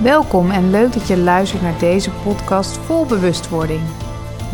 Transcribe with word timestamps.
Welkom 0.00 0.50
en 0.50 0.70
leuk 0.70 0.92
dat 0.92 1.06
je 1.06 1.16
luistert 1.16 1.62
naar 1.62 1.78
deze 1.78 2.10
podcast 2.10 2.76
vol 2.76 3.06
bewustwording. 3.06 3.80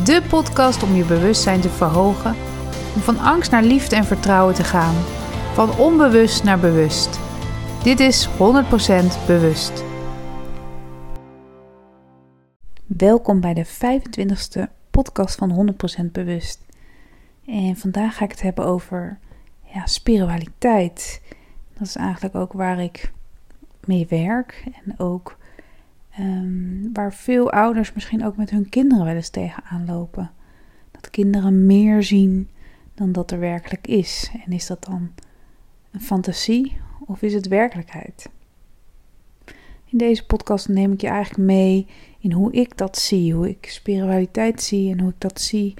De 0.04 0.22
podcast 0.28 0.82
om 0.82 0.94
je 0.94 1.04
bewustzijn 1.04 1.60
te 1.60 1.68
verhogen, 1.68 2.36
om 2.94 3.00
van 3.00 3.18
angst 3.18 3.50
naar 3.50 3.62
liefde 3.62 3.96
en 3.96 4.04
vertrouwen 4.04 4.54
te 4.54 4.64
gaan, 4.64 4.94
van 5.54 5.78
onbewust 5.78 6.44
naar 6.44 6.58
bewust. 6.58 7.20
Dit 7.82 8.00
is 8.00 8.28
100% 8.28 8.30
bewust. 9.26 9.84
Welkom 12.86 13.40
bij 13.40 13.54
de 13.54 13.66
25e 13.66 14.62
podcast 14.90 15.36
van 15.36 15.76
100% 16.02 16.04
bewust. 16.12 16.66
En 17.46 17.76
vandaag 17.76 18.16
ga 18.16 18.24
ik 18.24 18.30
het 18.30 18.42
hebben 18.42 18.64
over 18.64 19.18
ja, 19.64 19.86
spiritualiteit. 19.86 21.22
Dat 21.78 21.86
is 21.86 21.96
eigenlijk 21.96 22.34
ook 22.34 22.52
waar 22.52 22.80
ik 22.80 23.12
mee 23.88 24.06
werk. 24.08 24.64
En 24.84 24.98
ook 24.98 25.38
um, 26.18 26.90
waar 26.92 27.14
veel 27.14 27.50
ouders 27.50 27.92
misschien 27.92 28.24
ook 28.24 28.36
met 28.36 28.50
hun 28.50 28.68
kinderen 28.68 29.04
wel 29.04 29.14
eens 29.14 29.30
tegenaan 29.30 29.86
lopen. 29.86 30.30
Dat 30.90 31.10
kinderen 31.10 31.66
meer 31.66 32.02
zien 32.02 32.48
dan 32.94 33.12
dat 33.12 33.30
er 33.30 33.38
werkelijk 33.38 33.86
is. 33.86 34.30
En 34.46 34.52
is 34.52 34.66
dat 34.66 34.84
dan 34.84 35.10
een 35.90 36.00
fantasie 36.00 36.76
of 37.06 37.22
is 37.22 37.34
het 37.34 37.48
werkelijkheid? 37.48 38.30
In 39.84 39.98
deze 39.98 40.26
podcast 40.26 40.68
neem 40.68 40.92
ik 40.92 41.00
je 41.00 41.08
eigenlijk 41.08 41.48
mee 41.48 41.86
in 42.18 42.32
hoe 42.32 42.52
ik 42.52 42.76
dat 42.76 42.98
zie, 42.98 43.34
hoe 43.34 43.48
ik 43.48 43.66
spiritualiteit 43.70 44.62
zie 44.62 44.92
en 44.92 45.00
hoe 45.00 45.10
ik 45.10 45.20
dat 45.20 45.40
zie 45.40 45.74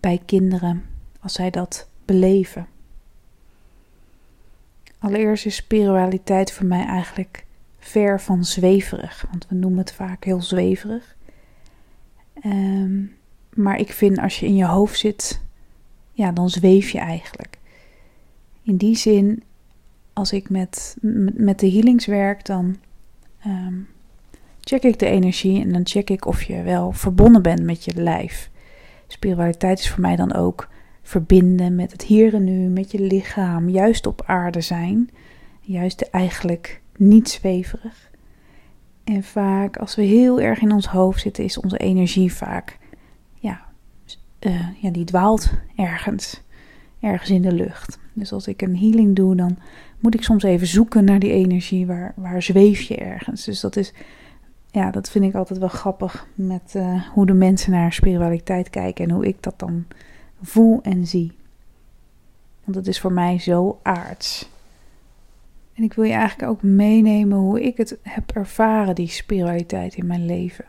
bij 0.00 0.20
kinderen 0.26 0.84
als 1.20 1.32
zij 1.32 1.50
dat 1.50 1.88
beleven. 2.04 2.66
Allereerst 5.00 5.46
is 5.46 5.54
spiritualiteit 5.54 6.52
voor 6.52 6.66
mij 6.66 6.84
eigenlijk 6.84 7.44
ver 7.78 8.20
van 8.20 8.44
zweverig, 8.44 9.26
want 9.30 9.46
we 9.48 9.54
noemen 9.54 9.78
het 9.78 9.92
vaak 9.92 10.24
heel 10.24 10.42
zweverig. 10.42 11.16
Ehm, 12.40 13.02
maar 13.54 13.78
ik 13.78 13.92
vind 13.92 14.18
als 14.18 14.40
je 14.40 14.46
in 14.46 14.56
je 14.56 14.66
hoofd 14.66 14.98
zit, 14.98 15.40
ja, 16.12 16.32
dan 16.32 16.50
zweef 16.50 16.90
je 16.90 16.98
eigenlijk. 16.98 17.58
In 18.62 18.76
die 18.76 18.96
zin, 18.96 19.42
als 20.12 20.32
ik 20.32 20.50
met, 20.50 20.96
met 21.34 21.58
de 21.58 21.70
healings 21.70 22.06
werk, 22.06 22.44
dan 22.44 22.76
ehm, 23.40 23.74
check 24.60 24.82
ik 24.82 24.98
de 24.98 25.06
energie 25.06 25.62
en 25.62 25.72
dan 25.72 25.86
check 25.86 26.10
ik 26.10 26.26
of 26.26 26.42
je 26.42 26.62
wel 26.62 26.92
verbonden 26.92 27.42
bent 27.42 27.62
met 27.62 27.84
je 27.84 28.02
lijf. 28.02 28.50
Spiritualiteit 29.06 29.78
is 29.78 29.90
voor 29.90 30.00
mij 30.00 30.16
dan 30.16 30.34
ook 30.34 30.68
verbinden 31.10 31.74
met 31.74 31.92
het 31.92 32.02
hier 32.02 32.34
en 32.34 32.44
nu, 32.44 32.68
met 32.68 32.90
je 32.90 33.00
lichaam, 33.00 33.68
juist 33.68 34.06
op 34.06 34.22
aarde 34.26 34.60
zijn. 34.60 35.10
Juist 35.60 36.00
eigenlijk 36.00 36.80
niet 36.96 37.28
zweverig. 37.28 38.10
En 39.04 39.22
vaak, 39.22 39.76
als 39.76 39.94
we 39.94 40.02
heel 40.02 40.40
erg 40.40 40.60
in 40.60 40.72
ons 40.72 40.86
hoofd 40.86 41.20
zitten, 41.20 41.44
is 41.44 41.58
onze 41.58 41.76
energie 41.76 42.32
vaak, 42.32 42.78
ja, 43.34 43.60
uh, 44.40 44.68
ja 44.80 44.90
die 44.90 45.04
dwaalt 45.04 45.50
ergens, 45.76 46.42
ergens 47.00 47.30
in 47.30 47.42
de 47.42 47.52
lucht. 47.52 47.98
Dus 48.12 48.32
als 48.32 48.46
ik 48.46 48.62
een 48.62 48.78
healing 48.78 49.16
doe, 49.16 49.36
dan 49.36 49.58
moet 49.98 50.14
ik 50.14 50.22
soms 50.22 50.42
even 50.42 50.66
zoeken 50.66 51.04
naar 51.04 51.18
die 51.18 51.32
energie, 51.32 51.86
waar, 51.86 52.12
waar 52.16 52.42
zweef 52.42 52.80
je 52.80 52.96
ergens. 52.96 53.44
Dus 53.44 53.60
dat 53.60 53.76
is, 53.76 53.92
ja, 54.70 54.90
dat 54.90 55.10
vind 55.10 55.24
ik 55.24 55.34
altijd 55.34 55.58
wel 55.58 55.68
grappig 55.68 56.26
met 56.34 56.74
uh, 56.76 57.08
hoe 57.08 57.26
de 57.26 57.34
mensen 57.34 57.72
naar 57.72 57.92
spiritualiteit 57.92 58.70
kijken 58.70 59.04
en 59.04 59.10
hoe 59.10 59.26
ik 59.26 59.42
dat 59.42 59.58
dan 59.58 59.86
voel 60.42 60.82
en 60.82 61.06
zie. 61.06 61.32
Want 62.64 62.76
het 62.76 62.86
is 62.86 63.00
voor 63.00 63.12
mij 63.12 63.38
zo 63.38 63.80
aards. 63.82 64.48
En 65.74 65.82
ik 65.82 65.92
wil 65.92 66.04
je 66.04 66.12
eigenlijk 66.12 66.50
ook 66.50 66.62
meenemen 66.62 67.38
hoe 67.38 67.62
ik 67.62 67.76
het 67.76 67.98
heb 68.02 68.30
ervaren, 68.30 68.94
die 68.94 69.08
spiritualiteit 69.08 69.94
in 69.94 70.06
mijn 70.06 70.26
leven. 70.26 70.64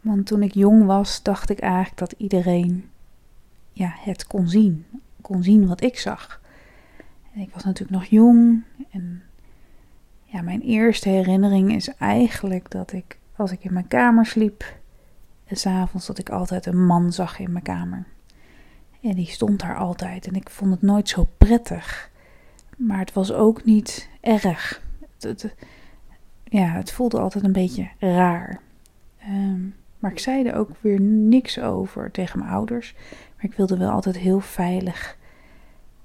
Want 0.00 0.26
toen 0.26 0.42
ik 0.42 0.54
jong 0.54 0.84
was, 0.84 1.22
dacht 1.22 1.50
ik 1.50 1.58
eigenlijk 1.58 1.96
dat 1.96 2.14
iedereen 2.16 2.88
ja, 3.72 3.94
het 3.94 4.26
kon 4.26 4.48
zien. 4.48 4.84
Kon 5.20 5.42
zien 5.42 5.66
wat 5.66 5.82
ik 5.82 5.98
zag. 5.98 6.40
En 7.34 7.40
ik 7.40 7.50
was 7.52 7.64
natuurlijk 7.64 7.98
nog 7.98 8.04
jong. 8.04 8.62
En 8.90 9.22
ja, 10.24 10.42
mijn 10.42 10.60
eerste 10.60 11.08
herinnering 11.08 11.74
is 11.74 11.88
eigenlijk 11.94 12.70
dat 12.70 12.92
ik, 12.92 13.18
als 13.36 13.50
ik 13.50 13.64
in 13.64 13.72
mijn 13.72 13.88
kamer 13.88 14.26
sliep, 14.26 14.74
en 15.44 15.56
s'avonds 15.56 16.06
dat 16.06 16.18
ik 16.18 16.30
altijd 16.30 16.66
een 16.66 16.86
man 16.86 17.12
zag 17.12 17.38
in 17.38 17.52
mijn 17.52 17.64
kamer. 17.64 18.06
En 19.08 19.14
die 19.14 19.26
stond 19.26 19.60
daar 19.60 19.76
altijd. 19.76 20.26
En 20.26 20.34
ik 20.34 20.50
vond 20.50 20.70
het 20.70 20.82
nooit 20.82 21.08
zo 21.08 21.26
prettig. 21.38 22.10
Maar 22.76 22.98
het 22.98 23.12
was 23.12 23.32
ook 23.32 23.64
niet 23.64 24.08
erg. 24.20 24.82
Het, 25.20 25.54
ja, 26.44 26.66
het 26.66 26.92
voelde 26.92 27.20
altijd 27.20 27.44
een 27.44 27.52
beetje 27.52 27.88
raar. 27.98 28.60
Ehm, 29.18 29.60
maar 29.98 30.10
ik 30.10 30.18
zei 30.18 30.44
er 30.44 30.54
ook 30.54 30.70
weer 30.80 31.00
niks 31.00 31.60
over 31.60 32.10
tegen 32.10 32.38
mijn 32.38 32.50
ouders. 32.50 32.94
Maar 33.36 33.44
ik 33.44 33.54
wilde 33.54 33.76
wel 33.76 33.90
altijd 33.90 34.16
heel 34.16 34.40
veilig 34.40 35.16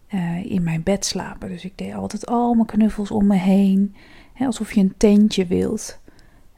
uh, 0.09 0.45
in 0.45 0.63
mijn 0.63 0.83
bed 0.83 1.05
slapen. 1.05 1.49
Dus 1.49 1.65
ik 1.65 1.77
deed 1.77 1.93
altijd 1.93 2.25
al 2.25 2.53
mijn 2.53 2.67
knuffels 2.67 3.11
om 3.11 3.27
me 3.27 3.35
heen. 3.35 3.95
Hè, 4.33 4.45
alsof 4.45 4.71
je 4.71 4.81
een 4.81 4.93
tentje 4.97 5.45
wilt. 5.45 5.99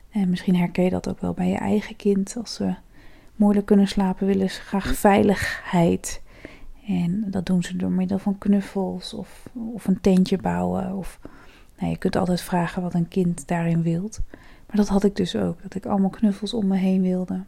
En 0.10 0.30
misschien 0.30 0.56
herken 0.56 0.84
je 0.84 0.90
dat 0.90 1.10
ook 1.10 1.20
wel 1.20 1.34
bij 1.34 1.48
je 1.48 1.58
eigen 1.58 1.96
kind. 1.96 2.36
Als 2.38 2.54
ze 2.54 2.75
moeilijk 3.36 3.66
kunnen 3.66 3.88
slapen, 3.88 4.28
willen 4.28 4.50
ze 4.50 4.62
graag 4.62 4.96
veiligheid. 4.96 6.22
En 6.88 7.26
dat 7.32 7.46
doen 7.46 7.64
ze 7.64 7.76
door 7.76 7.92
middel 7.92 8.20
van 8.20 8.38
knuffels 8.38 9.14
of, 9.14 9.50
of 9.74 9.88
een 9.88 10.02
tentje 10.02 10.38
bouwen. 10.38 10.96
Of, 10.96 11.20
nou, 11.78 11.92
je 11.92 11.98
kunt 11.98 12.16
altijd 12.16 12.42
vragen 12.42 12.82
wat 12.82 12.94
een 12.94 13.08
kind 13.08 13.48
daarin 13.48 13.82
wilt. 13.82 14.20
Maar 14.68 14.76
dat 14.76 14.88
had 14.88 15.04
ik 15.04 15.16
dus 15.16 15.36
ook, 15.36 15.62
dat 15.62 15.76
ik 15.76 15.86
allemaal 15.86 16.10
knuffels 16.10 16.54
om 16.54 16.68
me 16.68 16.78
heen 16.78 17.02
wilde. 17.02 17.44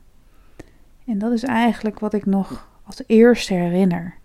En 1.05 1.17
dat 1.17 1.31
is 1.31 1.43
eigenlijk 1.43 1.99
wat 1.99 2.13
ik 2.13 2.25
nog 2.25 2.67
als 2.83 3.03
eerste 3.07 3.53
herinner. 3.53 4.15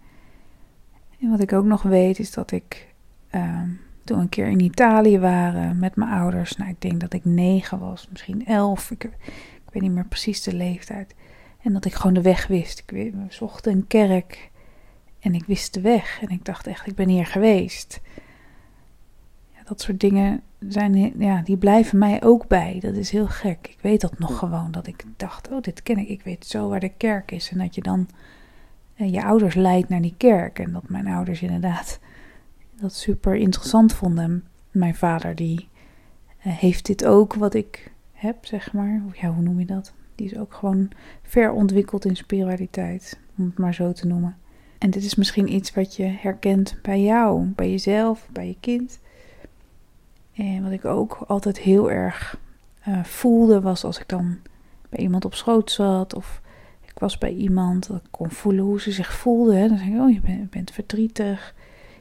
En 1.20 1.30
wat 1.30 1.40
ik 1.40 1.52
ook 1.52 1.64
nog 1.64 1.82
weet 1.82 2.18
is 2.18 2.32
dat 2.32 2.50
ik 2.50 2.94
uh, 3.34 3.62
toen 4.04 4.18
een 4.18 4.28
keer 4.28 4.46
in 4.46 4.60
Italië 4.60 5.18
waren 5.18 5.78
met 5.78 5.96
mijn 5.96 6.10
ouders. 6.10 6.56
Nou, 6.56 6.70
ik 6.70 6.80
denk 6.80 7.00
dat 7.00 7.12
ik 7.12 7.24
negen 7.24 7.78
was, 7.78 8.08
misschien 8.10 8.46
elf. 8.46 8.90
Ik, 8.90 9.10
weet 9.72 9.82
niet 9.82 9.92
meer 9.92 10.06
precies 10.06 10.42
de 10.42 10.54
leeftijd. 10.54 11.14
En 11.62 11.72
dat 11.72 11.84
ik 11.84 11.94
gewoon 11.94 12.14
de 12.14 12.22
weg 12.22 12.46
wist. 12.46 12.78
Ik, 12.78 12.90
we 12.90 13.24
zochten 13.28 13.72
een 13.72 13.86
kerk 13.86 14.49
en 15.20 15.34
ik 15.34 15.44
wist 15.44 15.74
de 15.74 15.80
weg 15.80 16.22
en 16.22 16.28
ik 16.28 16.44
dacht 16.44 16.66
echt, 16.66 16.86
ik 16.86 16.94
ben 16.94 17.08
hier 17.08 17.26
geweest. 17.26 18.00
Ja, 19.54 19.60
dat 19.64 19.80
soort 19.80 20.00
dingen 20.00 20.42
zijn, 20.68 21.12
ja, 21.18 21.42
die 21.42 21.56
blijven 21.56 21.98
mij 21.98 22.22
ook 22.22 22.46
bij. 22.46 22.78
Dat 22.80 22.94
is 22.94 23.10
heel 23.10 23.26
gek. 23.26 23.68
Ik 23.70 23.78
weet 23.80 24.00
dat 24.00 24.18
nog 24.18 24.38
gewoon, 24.38 24.70
dat 24.70 24.86
ik 24.86 25.04
dacht, 25.16 25.50
oh, 25.50 25.62
dit 25.62 25.82
ken 25.82 25.98
ik. 25.98 26.08
Ik 26.08 26.22
weet 26.22 26.46
zo 26.46 26.68
waar 26.68 26.80
de 26.80 26.92
kerk 26.96 27.30
is. 27.30 27.50
En 27.50 27.58
dat 27.58 27.74
je 27.74 27.82
dan 27.82 28.08
eh, 28.94 29.12
je 29.12 29.24
ouders 29.24 29.54
leidt 29.54 29.88
naar 29.88 30.02
die 30.02 30.14
kerk. 30.16 30.58
En 30.58 30.72
dat 30.72 30.88
mijn 30.88 31.06
ouders 31.06 31.42
inderdaad 31.42 32.00
dat 32.80 32.94
super 32.94 33.34
interessant 33.34 33.92
vonden. 33.92 34.44
Mijn 34.70 34.94
vader, 34.94 35.34
die 35.34 35.68
uh, 36.46 36.52
heeft 36.52 36.86
dit 36.86 37.04
ook 37.04 37.34
wat 37.34 37.54
ik 37.54 37.92
heb, 38.12 38.46
zeg 38.46 38.72
maar. 38.72 39.02
Ja, 39.12 39.32
hoe 39.32 39.42
noem 39.42 39.58
je 39.58 39.66
dat? 39.66 39.92
Die 40.14 40.26
is 40.26 40.36
ook 40.36 40.54
gewoon 40.54 40.90
ver 41.22 41.52
ontwikkeld 41.52 42.04
in 42.04 42.16
spiritualiteit, 42.16 43.18
om 43.38 43.44
het 43.44 43.58
maar 43.58 43.74
zo 43.74 43.92
te 43.92 44.06
noemen. 44.06 44.36
En 44.80 44.90
dit 44.90 45.04
is 45.04 45.14
misschien 45.14 45.52
iets 45.52 45.74
wat 45.74 45.96
je 45.96 46.04
herkent 46.04 46.76
bij 46.82 47.00
jou, 47.00 47.44
bij 47.44 47.70
jezelf, 47.70 48.28
bij 48.32 48.46
je 48.46 48.56
kind. 48.60 48.98
En 50.34 50.62
wat 50.62 50.72
ik 50.72 50.84
ook 50.84 51.24
altijd 51.26 51.58
heel 51.58 51.90
erg 51.90 52.38
uh, 52.88 53.04
voelde 53.04 53.60
was 53.60 53.84
als 53.84 53.98
ik 53.98 54.08
dan 54.08 54.38
bij 54.88 55.00
iemand 55.00 55.24
op 55.24 55.34
schoot 55.34 55.70
zat 55.70 56.14
of 56.14 56.40
ik 56.80 56.98
was 56.98 57.18
bij 57.18 57.32
iemand 57.32 57.86
dat 57.86 57.96
ik 57.96 58.10
kon 58.10 58.30
voelen 58.30 58.64
hoe 58.64 58.80
ze 58.80 58.92
zich 58.92 59.12
voelde. 59.12 59.68
Dan 59.68 59.78
zei 59.78 59.94
ik, 59.94 60.00
oh 60.00 60.12
je 60.12 60.20
bent, 60.20 60.50
bent, 60.50 60.70
verdrietig. 60.70 61.54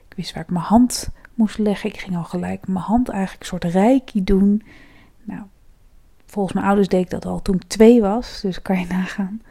Ik 0.08 0.16
wist 0.16 0.34
waar 0.34 0.44
ik 0.44 0.50
mijn 0.50 0.66
hand 0.66 1.10
moest 1.34 1.58
leggen. 1.58 1.90
Ik 1.90 2.00
ging 2.00 2.16
al 2.16 2.24
gelijk 2.24 2.68
mijn 2.68 2.86
hand 2.86 3.10
eigenlijk 3.10 3.42
een 3.42 3.48
soort 3.48 3.74
reiki 3.74 4.24
doen. 4.24 4.64
Nou, 5.24 5.42
volgens 6.26 6.54
mijn 6.54 6.66
ouders 6.66 6.88
deed 6.88 7.04
ik 7.04 7.10
dat 7.10 7.26
al 7.26 7.42
toen 7.42 7.56
ik 7.56 7.64
twee 7.64 8.02
was, 8.02 8.42
dus 8.42 8.62
kan 8.62 8.80
je 8.80 8.86
nagaan. 9.00 9.42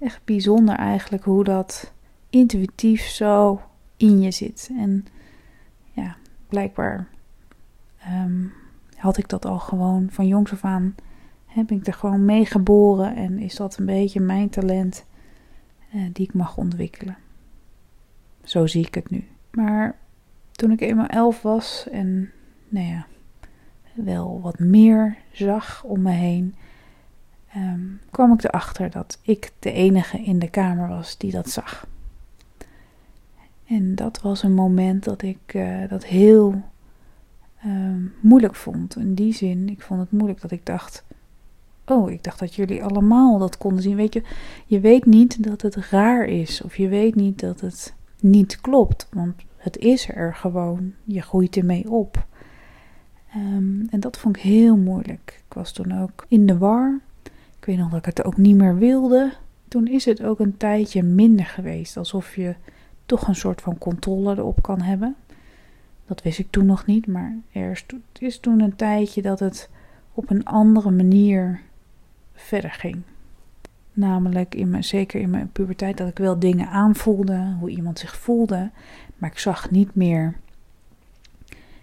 Echt 0.00 0.20
bijzonder 0.24 0.74
eigenlijk 0.74 1.24
hoe 1.24 1.44
dat 1.44 1.92
intuïtief 2.30 3.02
zo 3.02 3.60
in 3.96 4.20
je 4.20 4.30
zit. 4.30 4.70
En 4.78 5.06
ja, 5.92 6.16
blijkbaar 6.48 7.08
ehm, 7.98 8.44
had 8.96 9.16
ik 9.16 9.28
dat 9.28 9.44
al 9.44 9.58
gewoon 9.58 10.08
van 10.10 10.26
jongs 10.26 10.52
af 10.52 10.64
aan. 10.64 10.94
Heb 11.46 11.70
ik 11.70 11.86
er 11.86 11.94
gewoon 11.94 12.24
mee 12.24 12.46
geboren 12.46 13.16
en 13.16 13.38
is 13.38 13.56
dat 13.56 13.76
een 13.76 13.86
beetje 13.86 14.20
mijn 14.20 14.48
talent 14.48 15.04
uh, 15.94 16.02
die 16.12 16.26
ik 16.26 16.34
mag 16.34 16.56
ontwikkelen. 16.56 17.16
Zo 18.44 18.66
zie 18.66 18.86
ik 18.86 18.94
het 18.94 19.10
nu. 19.10 19.28
Maar 19.50 19.98
toen 20.52 20.70
ik 20.70 20.80
eenmaal 20.80 21.06
elf 21.06 21.42
was 21.42 21.88
en 21.90 22.30
nou 22.68 22.86
ja, 22.86 23.06
wel 23.94 24.40
wat 24.40 24.58
meer 24.58 25.16
zag 25.32 25.82
om 25.84 26.02
me 26.02 26.10
heen, 26.10 26.54
um, 27.56 28.00
kwam 28.10 28.32
ik 28.32 28.44
erachter 28.44 28.90
dat 28.90 29.18
ik 29.22 29.52
de 29.58 29.72
enige 29.72 30.18
in 30.22 30.38
de 30.38 30.50
kamer 30.50 30.88
was 30.88 31.18
die 31.18 31.30
dat 31.30 31.50
zag. 31.50 31.86
En 33.70 33.94
dat 33.94 34.20
was 34.20 34.42
een 34.42 34.54
moment 34.54 35.04
dat 35.04 35.22
ik 35.22 35.54
uh, 35.54 35.88
dat 35.88 36.04
heel 36.04 36.62
ehm, 37.62 38.02
moeilijk 38.20 38.54
vond. 38.54 38.96
In 38.96 39.14
die 39.14 39.32
zin, 39.32 39.68
ik 39.68 39.82
vond 39.82 40.00
het 40.00 40.10
moeilijk 40.10 40.40
dat 40.40 40.50
ik 40.50 40.66
dacht. 40.66 41.04
Oh, 41.86 42.10
ik 42.10 42.24
dacht 42.24 42.38
dat 42.38 42.54
jullie 42.54 42.84
allemaal 42.84 43.38
dat 43.38 43.58
konden 43.58 43.82
zien. 43.82 43.96
Weet 43.96 44.14
je, 44.14 44.22
je 44.66 44.80
weet 44.80 45.06
niet 45.06 45.44
dat 45.44 45.62
het 45.62 45.76
raar 45.76 46.24
is. 46.24 46.62
Of 46.62 46.76
je 46.76 46.88
weet 46.88 47.14
niet 47.14 47.40
dat 47.40 47.60
het 47.60 47.94
niet 48.20 48.60
klopt. 48.60 49.08
Want 49.12 49.34
het 49.56 49.76
is 49.76 50.08
er 50.08 50.34
gewoon. 50.34 50.92
Je 51.04 51.22
groeit 51.22 51.56
ermee 51.56 51.90
op. 51.90 52.26
Ehm, 53.32 53.86
en 53.90 54.00
dat 54.00 54.18
vond 54.18 54.36
ik 54.36 54.42
heel 54.42 54.76
moeilijk. 54.76 55.42
Ik 55.48 55.54
was 55.54 55.72
toen 55.72 55.98
ook 55.98 56.26
in 56.28 56.46
de 56.46 56.58
war. 56.58 57.00
Ik 57.58 57.64
weet 57.64 57.78
nog 57.78 57.90
dat 57.90 57.98
ik 57.98 58.16
het 58.16 58.24
ook 58.24 58.36
niet 58.36 58.56
meer 58.56 58.76
wilde. 58.76 59.32
Toen 59.68 59.86
is 59.86 60.04
het 60.04 60.22
ook 60.22 60.38
een 60.38 60.56
tijdje 60.56 61.02
minder 61.02 61.46
geweest. 61.46 61.96
Alsof 61.96 62.36
je 62.36 62.54
toch 63.10 63.28
een 63.28 63.34
soort 63.34 63.60
van 63.60 63.78
controle 63.78 64.36
erop 64.36 64.62
kan 64.62 64.80
hebben. 64.80 65.16
Dat 66.06 66.22
wist 66.22 66.38
ik 66.38 66.50
toen 66.50 66.66
nog 66.66 66.86
niet, 66.86 67.06
maar 67.06 67.36
er 67.52 67.84
is 68.18 68.38
toen 68.38 68.60
een 68.60 68.76
tijdje 68.76 69.22
dat 69.22 69.40
het 69.40 69.70
op 70.14 70.30
een 70.30 70.44
andere 70.44 70.90
manier 70.90 71.60
verder 72.32 72.70
ging. 72.70 73.02
Namelijk, 73.92 74.54
in 74.54 74.70
mijn, 74.70 74.84
zeker 74.84 75.20
in 75.20 75.30
mijn 75.30 75.52
puberteit, 75.52 75.96
dat 75.96 76.08
ik 76.08 76.18
wel 76.18 76.38
dingen 76.38 76.68
aanvoelde, 76.68 77.56
hoe 77.58 77.70
iemand 77.70 77.98
zich 77.98 78.16
voelde, 78.16 78.70
maar 79.16 79.30
ik 79.30 79.38
zag 79.38 79.70
niet 79.70 79.94
meer, 79.94 80.36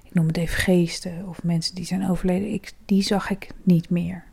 ik 0.04 0.14
noem 0.14 0.28
het 0.28 0.38
even 0.38 0.58
geesten 0.58 1.28
of 1.28 1.44
mensen 1.44 1.76
die 1.76 1.86
zijn 1.86 2.10
overleden, 2.10 2.54
ik, 2.54 2.74
die 2.86 3.02
zag 3.02 3.30
ik 3.30 3.52
niet 3.64 3.90
meer. 3.90 4.24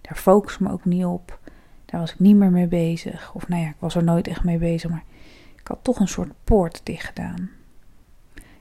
Daar 0.00 0.16
focus 0.16 0.58
me 0.58 0.70
ook 0.70 0.84
niet 0.84 1.04
op, 1.04 1.38
daar 1.84 2.00
was 2.00 2.12
ik 2.12 2.18
niet 2.18 2.36
meer 2.36 2.50
mee 2.50 2.68
bezig. 2.68 3.34
Of 3.34 3.48
nou 3.48 3.62
ja, 3.62 3.68
ik 3.68 3.76
was 3.78 3.94
er 3.94 4.04
nooit 4.04 4.28
echt 4.28 4.44
mee 4.44 4.58
bezig, 4.58 4.90
maar 4.90 5.04
ik 5.68 5.74
had 5.74 5.84
toch 5.84 6.00
een 6.00 6.08
soort 6.08 6.32
poort 6.44 6.80
dicht 6.84 7.06
gedaan. 7.06 7.50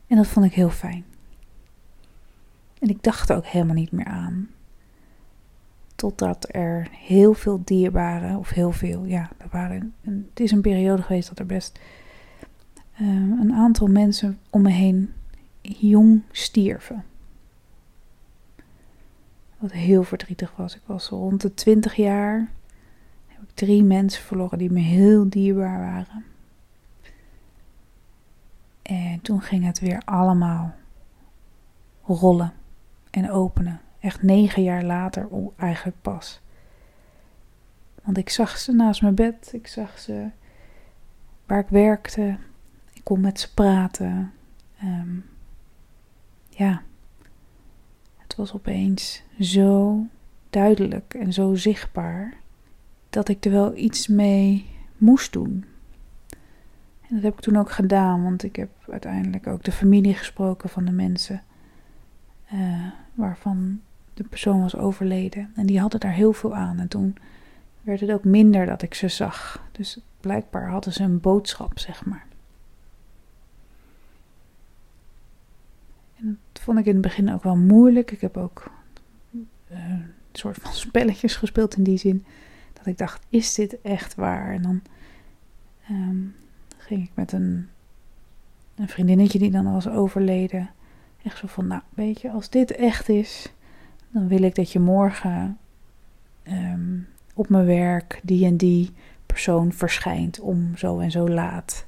En 0.07 0.17
dat 0.17 0.27
vond 0.27 0.45
ik 0.45 0.53
heel 0.53 0.69
fijn. 0.69 1.05
En 2.79 2.89
ik 2.89 3.03
dacht 3.03 3.29
er 3.29 3.35
ook 3.35 3.45
helemaal 3.45 3.75
niet 3.75 3.91
meer 3.91 4.05
aan. 4.05 4.49
Totdat 5.95 6.47
er 6.51 6.87
heel 6.91 7.33
veel 7.33 7.61
dierbaren, 7.63 8.37
of 8.37 8.49
heel 8.49 8.71
veel, 8.71 9.05
ja, 9.05 9.29
er 9.37 9.47
waren, 9.51 9.93
het 10.01 10.39
is 10.39 10.51
een 10.51 10.61
periode 10.61 11.01
geweest 11.01 11.27
dat 11.29 11.39
er 11.39 11.45
best 11.45 11.79
uh, 13.01 13.07
een 13.39 13.53
aantal 13.53 13.87
mensen 13.87 14.39
om 14.49 14.61
me 14.61 14.71
heen 14.71 15.13
jong 15.61 16.21
stierven. 16.31 17.03
Wat 19.57 19.71
heel 19.71 20.03
verdrietig 20.03 20.55
was. 20.55 20.75
Ik 20.75 20.81
was 20.85 21.09
rond 21.09 21.41
de 21.41 21.53
20 21.53 21.95
jaar. 21.95 22.51
Heb 23.27 23.41
ik 23.41 23.49
drie 23.53 23.83
mensen 23.83 24.23
verloren 24.23 24.57
die 24.57 24.71
me 24.71 24.79
heel 24.79 25.29
dierbaar 25.29 25.79
waren. 25.79 26.25
En 28.87 29.21
toen 29.21 29.41
ging 29.41 29.65
het 29.65 29.79
weer 29.79 30.01
allemaal 30.05 30.75
rollen 32.03 32.53
en 33.09 33.31
openen. 33.31 33.81
Echt 33.99 34.23
negen 34.23 34.63
jaar 34.63 34.83
later 34.83 35.27
eigenlijk 35.55 36.01
pas. 36.01 36.41
Want 38.03 38.17
ik 38.17 38.29
zag 38.29 38.57
ze 38.57 38.71
naast 38.71 39.01
mijn 39.01 39.15
bed. 39.15 39.49
Ik 39.53 39.67
zag 39.67 39.99
ze 39.99 40.29
waar 41.45 41.59
ik 41.59 41.69
werkte. 41.69 42.37
Ik 42.93 43.03
kon 43.03 43.21
met 43.21 43.39
ze 43.39 43.53
praten. 43.53 44.33
Um, 44.83 45.25
ja, 46.49 46.81
het 48.17 48.35
was 48.35 48.53
opeens 48.53 49.23
zo 49.39 50.01
duidelijk 50.49 51.13
en 51.13 51.33
zo 51.33 51.55
zichtbaar 51.55 52.33
dat 53.09 53.29
ik 53.29 53.45
er 53.45 53.51
wel 53.51 53.75
iets 53.75 54.07
mee 54.07 54.69
moest 54.97 55.33
doen. 55.33 55.65
En 57.09 57.15
dat 57.15 57.23
heb 57.23 57.33
ik 57.33 57.39
toen 57.39 57.57
ook 57.57 57.71
gedaan, 57.71 58.23
want 58.23 58.43
ik 58.43 58.55
heb 58.55 58.69
uiteindelijk 58.89 59.47
ook 59.47 59.63
de 59.63 59.71
familie 59.71 60.13
gesproken 60.13 60.69
van 60.69 60.85
de 60.85 60.91
mensen 60.91 61.41
uh, 62.53 62.85
waarvan 63.13 63.81
de 64.13 64.23
persoon 64.23 64.61
was 64.61 64.75
overleden. 64.75 65.51
En 65.55 65.65
die 65.65 65.79
hadden 65.79 65.99
daar 65.99 66.13
heel 66.13 66.33
veel 66.33 66.55
aan. 66.55 66.79
En 66.79 66.87
toen 66.87 67.15
werd 67.81 67.99
het 67.99 68.11
ook 68.11 68.23
minder 68.23 68.65
dat 68.65 68.81
ik 68.81 68.93
ze 68.93 69.07
zag. 69.07 69.63
Dus 69.71 69.99
blijkbaar 70.19 70.69
hadden 70.69 70.93
ze 70.93 71.03
een 71.03 71.19
boodschap, 71.19 71.79
zeg 71.79 72.05
maar. 72.05 72.25
En 76.19 76.39
dat 76.51 76.61
vond 76.63 76.79
ik 76.79 76.85
in 76.85 76.93
het 76.93 77.01
begin 77.01 77.33
ook 77.33 77.43
wel 77.43 77.57
moeilijk. 77.57 78.11
Ik 78.11 78.21
heb 78.21 78.37
ook 78.37 78.71
uh, 79.71 79.89
een 79.89 80.13
soort 80.31 80.57
van 80.57 80.73
spelletjes 80.87 81.35
gespeeld 81.35 81.77
in 81.77 81.83
die 81.83 81.97
zin. 81.97 82.25
Dat 82.73 82.85
ik 82.85 82.97
dacht, 82.97 83.25
is 83.29 83.53
dit 83.53 83.81
echt 83.81 84.15
waar? 84.15 84.53
En 84.53 84.61
dan 84.61 84.81
um, 85.89 86.35
ging 86.87 87.03
ik 87.03 87.11
met 87.13 87.31
een, 87.31 87.67
een 88.75 88.87
vriendinnetje 88.87 89.39
die 89.39 89.51
dan 89.51 89.73
was 89.73 89.87
overleden. 89.87 90.69
Echt 91.23 91.37
zo 91.37 91.47
van, 91.47 91.67
nou 91.67 91.81
weet 91.89 92.21
je, 92.21 92.31
als 92.31 92.49
dit 92.49 92.71
echt 92.71 93.09
is, 93.09 93.53
dan 94.09 94.27
wil 94.27 94.41
ik 94.41 94.55
dat 94.55 94.71
je 94.71 94.79
morgen 94.79 95.57
um, 96.43 97.07
op 97.33 97.49
mijn 97.49 97.65
werk 97.65 98.19
die 98.23 98.45
en 98.45 98.57
die 98.57 98.93
persoon 99.25 99.73
verschijnt 99.73 100.39
om 100.39 100.77
zo 100.77 100.99
en 100.99 101.11
zo 101.11 101.27
laat. 101.27 101.85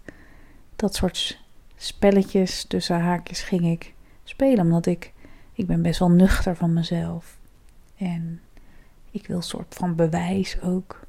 Dat 0.75 0.95
soort 0.95 1.41
spelletjes 1.75 2.63
tussen 2.63 2.99
haakjes 2.99 3.41
ging 3.41 3.65
ik 3.65 3.93
spelen, 4.23 4.65
omdat 4.65 4.85
ik, 4.85 5.13
ik 5.53 5.67
ben 5.67 5.81
best 5.81 5.99
wel 5.99 6.11
nuchter 6.11 6.55
van 6.55 6.73
mezelf. 6.73 7.39
En 7.97 8.41
ik 9.11 9.27
wil 9.27 9.37
een 9.37 9.43
soort 9.43 9.75
van 9.75 9.95
bewijs 9.95 10.61
ook. 10.61 11.07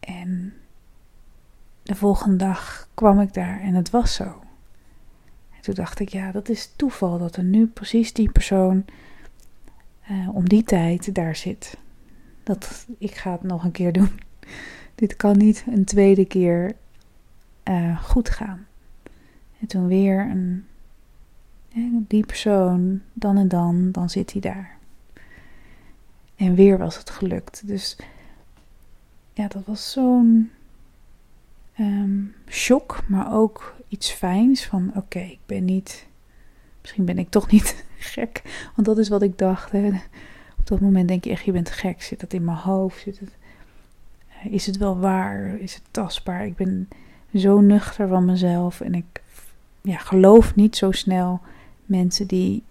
En 0.00 0.54
de 1.90 1.96
volgende 1.96 2.36
dag 2.36 2.88
kwam 2.94 3.20
ik 3.20 3.34
daar 3.34 3.60
en 3.60 3.74
het 3.74 3.90
was 3.90 4.14
zo. 4.14 4.24
En 5.50 5.60
toen 5.60 5.74
dacht 5.74 6.00
ik, 6.00 6.08
ja, 6.08 6.32
dat 6.32 6.48
is 6.48 6.72
toeval 6.76 7.18
dat 7.18 7.36
er 7.36 7.42
nu 7.42 7.66
precies 7.66 8.12
die 8.12 8.32
persoon 8.32 8.84
uh, 10.10 10.34
om 10.34 10.48
die 10.48 10.62
tijd 10.62 11.14
daar 11.14 11.36
zit. 11.36 11.76
Dat, 12.42 12.86
ik 12.98 13.14
ga 13.14 13.32
het 13.32 13.42
nog 13.42 13.64
een 13.64 13.70
keer 13.70 13.92
doen. 13.92 14.20
Dit 14.94 15.16
kan 15.16 15.38
niet 15.38 15.64
een 15.70 15.84
tweede 15.84 16.24
keer 16.24 16.72
uh, 17.64 18.02
goed 18.02 18.30
gaan. 18.30 18.66
En 19.60 19.66
toen 19.66 19.86
weer 19.86 20.20
een, 20.20 20.66
die 22.08 22.26
persoon, 22.26 23.00
dan 23.12 23.36
en 23.36 23.48
dan, 23.48 23.92
dan 23.92 24.10
zit 24.10 24.32
hij 24.32 24.40
daar. 24.40 24.76
En 26.36 26.54
weer 26.54 26.78
was 26.78 26.98
het 26.98 27.10
gelukt. 27.10 27.66
Dus 27.66 27.96
ja, 29.32 29.48
dat 29.48 29.64
was 29.64 29.92
zo'n 29.92 30.50
um, 31.80 32.34
shock, 32.48 33.00
maar 33.06 33.34
ook 33.34 33.76
iets 33.88 34.10
fijns 34.10 34.66
van 34.66 34.92
oké, 34.94 35.18
ik 35.18 35.38
ben 35.46 35.64
niet, 35.64 36.06
misschien 36.80 37.04
ben 37.04 37.18
ik 37.18 37.30
toch 37.30 37.50
niet 37.50 37.84
gek, 38.14 38.42
want 38.74 38.86
dat 38.86 38.98
is 38.98 39.08
wat 39.08 39.22
ik 39.22 39.38
dacht. 39.38 39.74
Op 40.58 40.66
dat 40.66 40.80
moment 40.80 41.08
denk 41.08 41.24
je 41.24 41.30
echt, 41.30 41.44
je 41.44 41.52
bent 41.52 41.70
gek, 41.70 42.02
zit 42.02 42.20
dat 42.20 42.32
in 42.32 42.44
mijn 42.44 42.56
hoofd, 42.56 43.00
zit 43.00 43.18
het, 43.18 43.36
eh, 44.28 44.52
is 44.52 44.66
het 44.66 44.76
wel 44.76 44.98
waar, 44.98 45.58
is 45.58 45.74
het 45.74 45.82
tastbaar? 45.90 46.46
Ik 46.46 46.56
ben 46.56 46.88
zo 47.34 47.60
nuchter 47.60 48.08
van 48.08 48.24
mezelf 48.24 48.80
en 48.80 48.94
ik 48.94 49.22
ja, 49.82 49.96
geloof 49.96 50.54
niet 50.54 50.76
zo 50.76 50.90
snel 50.90 51.40
mensen 51.84 52.26
die 52.26 52.62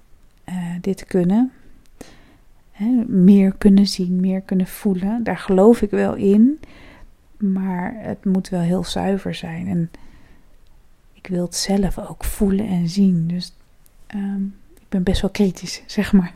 uh, 0.49 0.55
dit 0.81 1.05
kunnen. 1.05 1.51
Meer 3.07 3.53
kunnen 3.57 3.87
zien, 3.87 4.19
meer 4.19 4.41
kunnen 4.41 4.67
voelen. 4.67 5.23
Daar 5.23 5.37
geloof 5.37 5.81
ik 5.81 5.89
wel 5.89 6.15
in. 6.15 6.59
Maar 7.39 7.93
het 7.97 8.25
moet 8.25 8.49
wel 8.49 8.61
heel 8.61 8.83
zuiver 8.83 9.35
zijn. 9.35 9.67
En 9.67 9.91
ik 11.13 11.27
wil 11.27 11.41
het 11.41 11.55
zelf 11.55 11.99
ook 11.99 12.23
voelen 12.23 12.67
en 12.67 12.87
zien. 12.89 13.27
Dus 13.27 13.55
um, 14.15 14.55
ik 14.73 14.89
ben 14.89 15.03
best 15.03 15.21
wel 15.21 15.31
kritisch, 15.31 15.83
zeg 15.97 16.13
maar. 16.13 16.33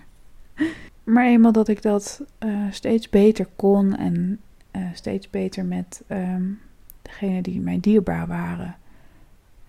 Maar 1.03 1.25
eenmaal 1.25 1.51
dat 1.51 1.67
ik 1.67 1.81
dat 1.81 2.23
uh, 2.39 2.71
steeds 2.71 3.09
beter 3.09 3.47
kon 3.55 3.95
en 3.95 4.39
uh, 4.71 4.87
steeds 4.93 5.29
beter 5.29 5.65
met 5.65 6.03
um, 6.07 6.59
degene 7.01 7.41
die 7.41 7.59
mij 7.59 7.79
dierbaar 7.79 8.27
waren, 8.27 8.75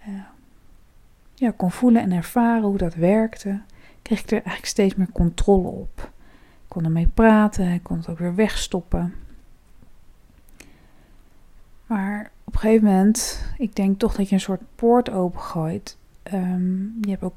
uh, 0.09 0.15
ja, 1.35 1.53
kon 1.57 1.71
voelen 1.71 2.03
en 2.03 2.13
ervaren 2.13 2.63
hoe 2.65 2.79
dat 2.79 2.95
werkte, 2.95 3.61
kreeg 4.03 4.21
ik 4.21 4.27
er 4.27 4.33
eigenlijk 4.33 4.67
steeds 4.67 4.95
meer 4.95 5.13
controle 5.13 5.69
op. 5.69 6.11
Ik 6.63 6.69
kon 6.69 6.85
ermee 6.85 7.09
praten, 7.15 7.73
ik 7.73 7.83
kon 7.83 7.97
het 7.97 8.09
ook 8.09 8.19
weer 8.19 8.35
wegstoppen. 8.35 9.15
Maar 11.95 12.31
op 12.45 12.53
een 12.53 12.59
gegeven 12.59 12.87
moment, 12.87 13.45
ik 13.59 13.75
denk 13.75 13.99
toch 13.99 14.15
dat 14.15 14.29
je 14.29 14.35
een 14.35 14.41
soort 14.41 14.63
poort 14.75 15.11
opengooit. 15.11 15.97
Um, 16.33 16.97
je 17.01 17.11
hebt 17.11 17.23
ook 17.23 17.37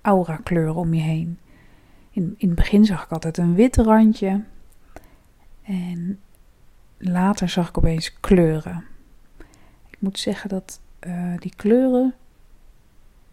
aura 0.00 0.36
kleuren 0.36 0.74
om 0.74 0.94
je 0.94 1.00
heen. 1.00 1.38
In, 2.10 2.34
in 2.36 2.46
het 2.48 2.56
begin 2.56 2.84
zag 2.84 3.04
ik 3.04 3.10
altijd 3.10 3.38
een 3.38 3.54
wit 3.54 3.76
randje. 3.76 4.42
En 5.62 6.20
later 6.98 7.48
zag 7.48 7.68
ik 7.68 7.78
opeens 7.78 8.20
kleuren. 8.20 8.84
Ik 9.90 9.96
moet 9.98 10.18
zeggen 10.18 10.48
dat 10.48 10.80
uh, 11.06 11.38
die 11.38 11.52
kleuren, 11.56 12.14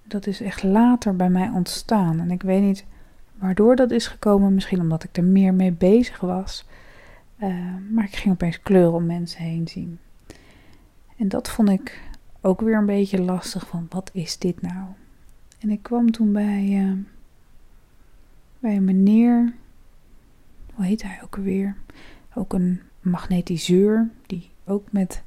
dat 0.04 0.28
is 0.28 0.42
echt 0.42 0.64
later 0.64 1.16
bij 1.16 1.30
mij 1.30 1.50
ontstaan. 1.50 2.20
En 2.20 2.32
ik 2.32 2.42
weet 2.42 2.62
niet 2.62 2.86
waardoor 3.38 3.76
dat 3.76 3.92
is 3.92 4.08
gekomen. 4.08 4.54
Misschien 4.54 4.80
omdat 4.80 5.04
ik 5.04 5.18
er 5.18 5.24
meer 5.24 5.54
mee 5.54 5.72
bezig 5.72 6.20
was. 6.20 6.66
Uh, 7.38 7.56
maar 7.90 8.04
ik 8.04 8.16
ging 8.16 8.34
opeens 8.34 8.62
kleuren 8.62 8.94
om 8.94 9.06
mensen 9.06 9.44
heen 9.44 9.68
zien. 9.68 10.00
En 11.22 11.28
dat 11.28 11.50
vond 11.50 11.70
ik 11.70 12.02
ook 12.42 12.62
weer 12.62 12.78
een 12.78 12.86
beetje 12.86 13.22
lastig 13.22 13.68
van 13.68 13.86
wat 13.90 14.10
is 14.14 14.38
dit 14.38 14.62
nou? 14.62 14.88
En 15.60 15.70
ik 15.70 15.84
kwam 15.84 16.12
toen 16.12 16.32
bij 16.32 16.64
uh, 16.64 16.94
bij 18.60 18.76
een 18.76 18.84
meneer, 18.84 19.54
hoe 20.74 20.86
heet 20.86 21.04
hij 21.04 21.20
ook 21.24 21.38
alweer? 21.38 21.76
Ook 22.36 22.54
een 22.54 22.82
magnetiseur 23.00 24.10
die 24.26 24.50
ook 24.66 24.92
met 24.92 25.24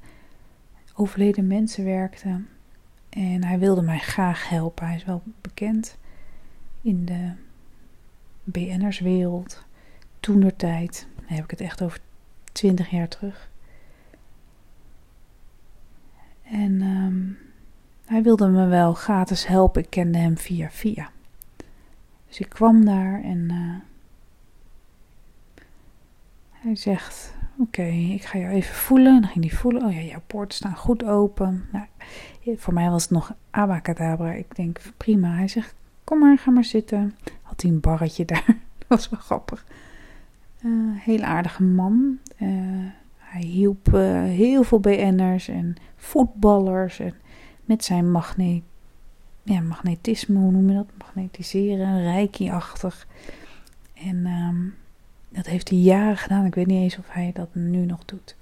overleden 0.94 1.46
mensen 1.46 1.84
werkte. 1.84 2.40
En 3.08 3.44
hij 3.44 3.58
wilde 3.58 3.82
mij 3.82 3.98
graag 3.98 4.48
helpen. 4.48 4.86
Hij 4.86 4.96
is 4.96 5.04
wel 5.04 5.22
bekend 5.40 5.96
in 6.80 7.04
de 7.04 7.30
BN'erswereld. 8.44 9.64
Toen 10.20 10.40
de 10.40 10.56
tijd, 10.56 11.06
heb 11.24 11.44
ik 11.44 11.50
het 11.50 11.60
echt 11.60 11.82
over 11.82 12.00
20 12.52 12.90
jaar 12.90 13.08
terug. 13.08 13.52
En 16.44 16.80
ehm, 16.80 17.44
hij 18.06 18.22
wilde 18.22 18.48
me 18.48 18.66
wel 18.66 18.94
gratis 18.94 19.46
helpen. 19.46 19.82
Ik 19.82 19.90
kende 19.90 20.18
hem 20.18 20.38
via 20.38 20.70
via. 20.70 21.10
Dus 22.28 22.38
ik 22.38 22.48
kwam 22.48 22.84
daar 22.84 23.22
en 23.22 23.48
uh, 23.52 23.76
hij 26.50 26.76
zegt: 26.76 27.34
Oké, 27.58 27.82
ik 27.86 28.24
ga 28.24 28.38
jou 28.38 28.52
even 28.52 28.74
voelen. 28.74 29.14
En 29.14 29.20
dan 29.20 29.30
ging 29.30 29.50
hij 29.50 29.58
voelen: 29.58 29.82
Oh 29.82 29.92
ja, 29.92 30.00
jouw 30.00 30.22
poorten 30.26 30.56
staan 30.56 30.76
goed 30.76 31.04
open. 31.04 31.64
Nou, 31.72 31.86
voor 32.56 32.74
mij 32.74 32.90
was 32.90 33.02
het 33.02 33.10
nog 33.10 33.34
abacadabra. 33.50 34.32
Ik 34.32 34.56
denk: 34.56 34.80
Prima. 34.96 35.34
Hij 35.34 35.48
zegt: 35.48 35.74
Kom 36.04 36.18
maar, 36.18 36.38
ga 36.38 36.50
maar 36.50 36.64
zitten. 36.64 37.16
Had 37.42 37.62
hij 37.62 37.70
een 37.70 37.80
barretje 37.80 38.24
daar. 38.34 38.46
Dat 38.78 38.88
was 38.88 39.08
wel 39.08 39.20
grappig. 39.20 39.64
Uh, 40.62 40.96
heel 41.00 41.22
aardige 41.22 41.62
man. 41.62 42.18
Uh, 42.42 42.86
hij 43.34 43.42
hielp 43.42 43.88
uh, 43.88 44.22
heel 44.22 44.62
veel 44.62 44.80
BN'ers 44.80 45.48
en 45.48 45.76
voetballers. 45.96 46.98
En 46.98 47.14
met 47.64 47.84
zijn 47.84 48.10
magneet, 48.10 48.62
ja, 49.42 49.60
magnetisme, 49.60 50.38
hoe 50.38 50.50
noem 50.50 50.68
je 50.68 50.74
dat? 50.74 50.86
Magnetiseren, 50.98 52.02
reiki-achtig. 52.02 53.06
En 53.94 54.26
um, 54.26 54.74
dat 55.28 55.46
heeft 55.46 55.68
hij 55.68 55.78
jaren 55.78 56.16
gedaan. 56.16 56.44
Ik 56.44 56.54
weet 56.54 56.66
niet 56.66 56.82
eens 56.82 56.98
of 56.98 57.06
hij 57.08 57.30
dat 57.34 57.48
nu 57.52 57.84
nog 57.84 58.04
doet. 58.04 58.36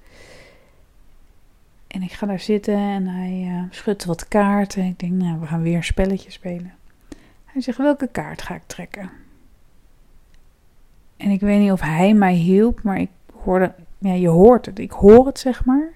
En 1.87 2.03
ik 2.03 2.13
ga 2.13 2.27
daar 2.27 2.41
zitten 2.41 2.77
en 2.77 3.07
hij 3.07 3.45
uh, 3.49 3.63
schudt 3.71 4.05
wat 4.05 4.29
kaarten. 4.29 4.85
Ik 4.85 4.99
denk, 4.99 5.13
nou, 5.13 5.41
we 5.41 5.47
gaan 5.47 5.63
weer 5.63 5.77
een 5.77 5.85
spelletje 5.85 6.31
spelen. 6.31 6.75
Hij 7.45 7.61
zegt, 7.61 7.79
welke 7.79 8.07
kaart 8.07 8.43
ga 8.43 8.55
ik 8.55 8.67
trekken? 8.67 9.11
En 11.17 11.31
ik 11.31 11.41
weet 11.41 11.61
niet 11.61 11.73
of 11.73 11.81
hij 11.81 12.15
mij 12.15 12.35
hielp, 12.35 12.83
maar 12.83 13.01
ik 13.01 13.11
hoorde, 13.43 13.75
ja, 14.03 14.13
je 14.13 14.29
hoort 14.29 14.67
het. 14.67 14.79
Ik 14.79 14.91
hoor 14.91 15.27
het, 15.27 15.39
zeg 15.39 15.65
maar. 15.65 15.93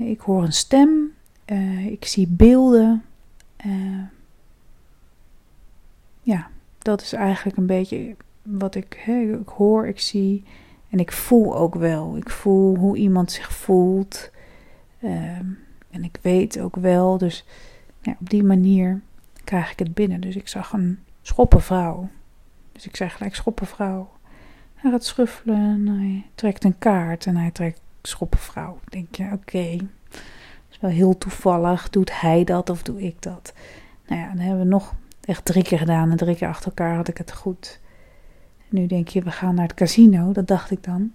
Uh, 0.00 0.10
ik 0.10 0.20
hoor 0.20 0.42
een 0.42 0.52
stem. 0.52 1.12
Uh, 1.46 1.86
ik 1.86 2.04
zie 2.04 2.26
beelden. 2.28 3.04
Uh, 3.66 4.02
ja, 6.20 6.48
dat 6.78 7.00
is 7.00 7.12
eigenlijk 7.12 7.56
een 7.56 7.66
beetje 7.66 8.16
wat 8.42 8.74
ik, 8.74 9.02
hè, 9.04 9.20
ik 9.40 9.48
hoor, 9.48 9.86
ik 9.86 10.00
zie. 10.00 10.44
En 10.90 10.98
ik 10.98 11.12
voel 11.12 11.56
ook 11.56 11.74
wel. 11.74 12.16
Ik 12.16 12.30
voel 12.30 12.76
hoe 12.76 12.96
iemand 12.96 13.32
zich 13.32 13.52
voelt. 13.52 14.30
en 15.90 16.04
ik 16.04 16.18
weet 16.20 16.60
ook 16.60 16.76
wel. 16.76 17.18
Dus 17.18 17.44
op 18.04 18.30
die 18.30 18.44
manier 18.44 19.00
krijg 19.44 19.72
ik 19.72 19.78
het 19.78 19.94
binnen. 19.94 20.20
Dus 20.20 20.36
ik 20.36 20.48
zag 20.48 20.72
een 20.72 20.98
schoppenvrouw. 21.22 22.08
Dus 22.72 22.86
ik 22.86 22.96
zei 22.96 23.10
gelijk 23.10 23.34
schoppenvrouw. 23.34 24.08
Hij 24.84 24.92
gaat 24.92 25.04
schuffelen 25.04 25.56
en 25.56 25.86
hij 25.86 26.26
trekt 26.34 26.64
een 26.64 26.78
kaart 26.78 27.26
en 27.26 27.36
hij 27.36 27.50
trekt 27.50 27.80
schoppenvrouw. 28.02 28.78
Denk 28.88 29.14
je, 29.14 29.24
oké, 29.24 29.34
okay. 29.34 29.80
is 30.70 30.78
wel 30.80 30.90
heel 30.90 31.18
toevallig. 31.18 31.90
Doet 31.90 32.20
hij 32.20 32.44
dat 32.44 32.70
of 32.70 32.82
doe 32.82 33.02
ik 33.02 33.22
dat? 33.22 33.52
Nou 34.06 34.20
ja, 34.20 34.28
dan 34.28 34.38
hebben 34.38 34.58
we 34.62 34.68
nog 34.68 34.94
echt 35.20 35.44
drie 35.44 35.62
keer 35.62 35.78
gedaan 35.78 36.10
en 36.10 36.16
drie 36.16 36.36
keer 36.36 36.48
achter 36.48 36.66
elkaar 36.66 36.96
had 36.96 37.08
ik 37.08 37.18
het 37.18 37.32
goed. 37.32 37.80
Nu 38.68 38.86
denk 38.86 39.08
je, 39.08 39.22
we 39.22 39.30
gaan 39.30 39.54
naar 39.54 39.66
het 39.66 39.74
casino. 39.74 40.32
Dat 40.32 40.46
dacht 40.46 40.70
ik 40.70 40.84
dan. 40.84 41.12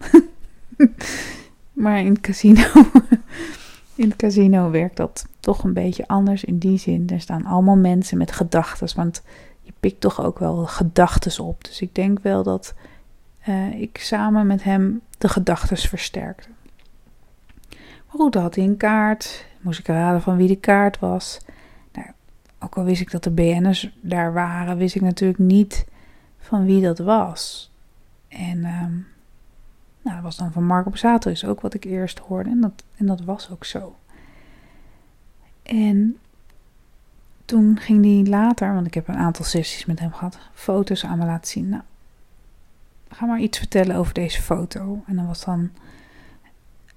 maar 1.83 1.99
in 1.99 2.11
het 2.11 2.21
casino, 2.21 2.67
in 3.95 4.09
het 4.09 4.15
casino 4.15 4.69
werkt 4.69 4.97
dat 4.97 5.27
toch 5.39 5.63
een 5.63 5.73
beetje 5.73 6.07
anders 6.07 6.43
in 6.43 6.57
die 6.57 6.77
zin. 6.77 7.09
Er 7.09 7.21
staan 7.21 7.45
allemaal 7.45 7.77
mensen 7.77 8.17
met 8.17 8.31
gedachten, 8.31 8.95
want 8.95 9.23
je 9.61 9.73
pikt 9.79 10.01
toch 10.01 10.23
ook 10.23 10.39
wel 10.39 10.65
gedachten 10.65 11.43
op. 11.43 11.63
Dus 11.63 11.81
ik 11.81 11.95
denk 11.95 12.19
wel 12.19 12.43
dat 12.43 12.73
uh, 13.49 13.81
ik 13.81 13.97
samen 13.97 14.47
met 14.47 14.63
hem 14.63 15.01
de 15.17 15.29
gedachten 15.29 15.77
versterkte. 15.77 16.47
Goed, 18.07 18.33
dan 18.33 18.41
had 18.41 18.55
hij 18.55 18.63
een 18.63 18.77
kaart. 18.77 19.45
Moest 19.61 19.79
ik 19.79 19.87
raden 19.87 20.21
van 20.21 20.37
wie 20.37 20.47
de 20.47 20.55
kaart 20.55 20.99
was. 20.99 21.39
Nou, 21.93 22.07
ook 22.59 22.77
al 22.77 22.83
wist 22.83 23.01
ik 23.01 23.11
dat 23.11 23.23
de 23.23 23.31
BN'ers 23.31 23.91
daar 24.01 24.33
waren, 24.33 24.77
wist 24.77 24.95
ik 24.95 25.01
natuurlijk 25.01 25.39
niet 25.39 25.85
van 26.39 26.65
wie 26.65 26.81
dat 26.81 26.97
was. 26.97 27.71
En 28.27 28.57
um, 28.57 29.07
nou, 30.01 30.15
dat 30.15 30.21
was 30.23 30.37
dan 30.37 30.51
van 30.51 30.63
Marco 30.63 30.89
Bazzato, 30.89 31.31
is 31.31 31.45
ook 31.45 31.61
wat 31.61 31.73
ik 31.73 31.83
eerst 31.83 32.19
hoorde. 32.19 32.49
En 32.49 32.61
dat, 32.61 32.83
en 32.95 33.05
dat 33.05 33.21
was 33.21 33.49
ook 33.51 33.65
zo. 33.65 33.95
En 35.63 36.17
toen 37.45 37.79
ging 37.79 38.05
hij 38.05 38.31
later, 38.31 38.73
want 38.73 38.87
ik 38.87 38.93
heb 38.93 39.07
een 39.07 39.17
aantal 39.17 39.45
sessies 39.45 39.85
met 39.85 39.99
hem 39.99 40.13
gehad, 40.13 40.39
foto's 40.53 41.05
aan 41.05 41.17
me 41.17 41.25
laten 41.25 41.47
zien. 41.47 41.69
Nou, 41.69 41.83
ga 43.09 43.25
maar 43.25 43.39
iets 43.39 43.57
vertellen 43.57 43.95
over 43.95 44.13
deze 44.13 44.41
foto. 44.41 45.03
En 45.07 45.15
dan 45.15 45.27
was 45.27 45.45
dan 45.45 45.69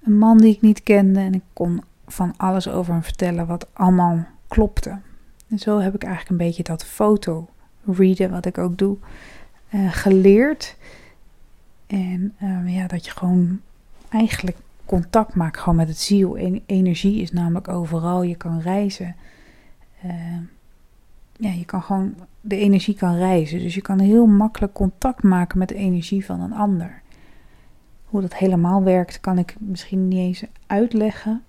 een 0.03 0.17
man 0.17 0.37
die 0.37 0.53
ik 0.53 0.61
niet 0.61 0.83
kende 0.83 1.19
en 1.19 1.33
ik 1.33 1.43
kon 1.53 1.83
van 2.07 2.33
alles 2.37 2.67
over 2.67 2.93
hem 2.93 3.03
vertellen 3.03 3.47
wat 3.47 3.67
allemaal 3.73 4.25
klopte. 4.47 4.99
En 5.47 5.59
zo 5.59 5.79
heb 5.79 5.95
ik 5.95 6.03
eigenlijk 6.03 6.31
een 6.31 6.47
beetje 6.47 6.63
dat 6.63 6.85
foto 6.85 7.49
readen, 7.85 8.31
wat 8.31 8.45
ik 8.45 8.57
ook 8.57 8.77
doe, 8.77 8.97
uh, 9.69 9.91
geleerd. 9.91 10.77
En 11.87 12.35
uh, 12.41 12.75
ja, 12.75 12.87
dat 12.87 13.05
je 13.05 13.11
gewoon 13.11 13.61
eigenlijk 14.09 14.57
contact 14.85 15.35
maakt 15.35 15.57
gewoon 15.57 15.75
met 15.75 15.87
het 15.87 15.99
ziel. 15.99 16.37
En 16.37 16.61
energie 16.65 17.21
is 17.21 17.31
namelijk 17.31 17.67
overal. 17.67 18.23
Je 18.23 18.35
kan 18.35 18.59
reizen. 18.59 19.15
Uh, 20.05 20.11
ja, 21.37 21.51
je 21.51 21.65
kan 21.65 21.81
gewoon, 21.81 22.15
de 22.41 22.57
energie 22.57 22.95
kan 22.95 23.15
reizen. 23.15 23.59
Dus 23.59 23.75
je 23.75 23.81
kan 23.81 23.99
heel 23.99 24.25
makkelijk 24.25 24.73
contact 24.73 25.23
maken 25.23 25.57
met 25.57 25.67
de 25.67 25.75
energie 25.75 26.25
van 26.25 26.41
een 26.41 26.53
ander. 26.53 27.01
Hoe 28.05 28.21
dat 28.21 28.35
helemaal 28.35 28.83
werkt, 28.83 29.19
kan 29.19 29.37
ik 29.37 29.55
misschien 29.59 30.07
niet 30.07 30.19
eens 30.19 30.43
uitleggen. 30.67 31.43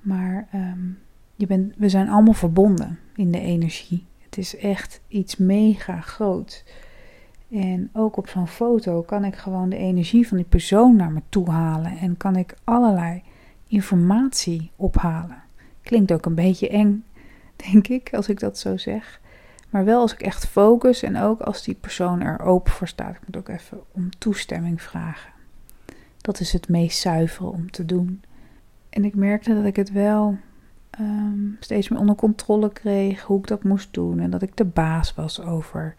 Maar 0.00 0.48
um, 0.54 0.98
je 1.34 1.46
bent, 1.46 1.74
we 1.76 1.88
zijn 1.88 2.08
allemaal 2.08 2.34
verbonden 2.34 2.98
in 3.14 3.30
de 3.30 3.40
energie. 3.40 4.06
Het 4.18 4.38
is 4.38 4.56
echt 4.56 5.00
iets 5.08 5.36
mega 5.36 6.00
groot. 6.00 6.64
En 7.50 7.90
ook 7.92 8.16
op 8.16 8.28
zo'n 8.28 8.48
foto 8.48 9.02
kan 9.02 9.24
ik 9.24 9.36
gewoon 9.36 9.68
de 9.68 9.76
energie 9.76 10.28
van 10.28 10.36
die 10.36 10.46
persoon 10.46 10.96
naar 10.96 11.10
me 11.10 11.22
toe 11.28 11.50
halen. 11.50 11.98
En 11.98 12.16
kan 12.16 12.36
ik 12.36 12.54
allerlei 12.64 13.22
informatie 13.66 14.70
ophalen. 14.76 15.42
Klinkt 15.82 16.12
ook 16.12 16.26
een 16.26 16.34
beetje 16.34 16.68
eng, 16.68 17.04
denk 17.70 17.88
ik, 17.88 18.14
als 18.14 18.28
ik 18.28 18.40
dat 18.40 18.58
zo 18.58 18.76
zeg. 18.76 19.20
Maar 19.70 19.84
wel 19.84 20.00
als 20.00 20.12
ik 20.12 20.22
echt 20.22 20.46
focus 20.46 21.02
en 21.02 21.16
ook 21.16 21.40
als 21.40 21.62
die 21.62 21.74
persoon 21.74 22.20
er 22.20 22.40
open 22.40 22.72
voor 22.72 22.88
staat. 22.88 23.14
Ik 23.14 23.26
moet 23.26 23.36
ook 23.36 23.48
even 23.48 23.80
om 23.92 24.10
toestemming 24.18 24.82
vragen. 24.82 25.32
Dat 26.20 26.40
is 26.40 26.52
het 26.52 26.68
meest 26.68 26.98
zuivere 26.98 27.48
om 27.48 27.70
te 27.70 27.84
doen. 27.84 28.22
En 28.90 29.04
ik 29.04 29.14
merkte 29.14 29.54
dat 29.54 29.64
ik 29.64 29.76
het 29.76 29.92
wel 29.92 30.38
um, 31.00 31.56
steeds 31.60 31.88
meer 31.88 32.00
onder 32.00 32.14
controle 32.14 32.72
kreeg, 32.72 33.22
hoe 33.22 33.38
ik 33.38 33.46
dat 33.46 33.62
moest 33.62 33.94
doen. 33.94 34.20
En 34.20 34.30
dat 34.30 34.42
ik 34.42 34.56
de 34.56 34.64
baas 34.64 35.14
was 35.14 35.40
over 35.40 35.94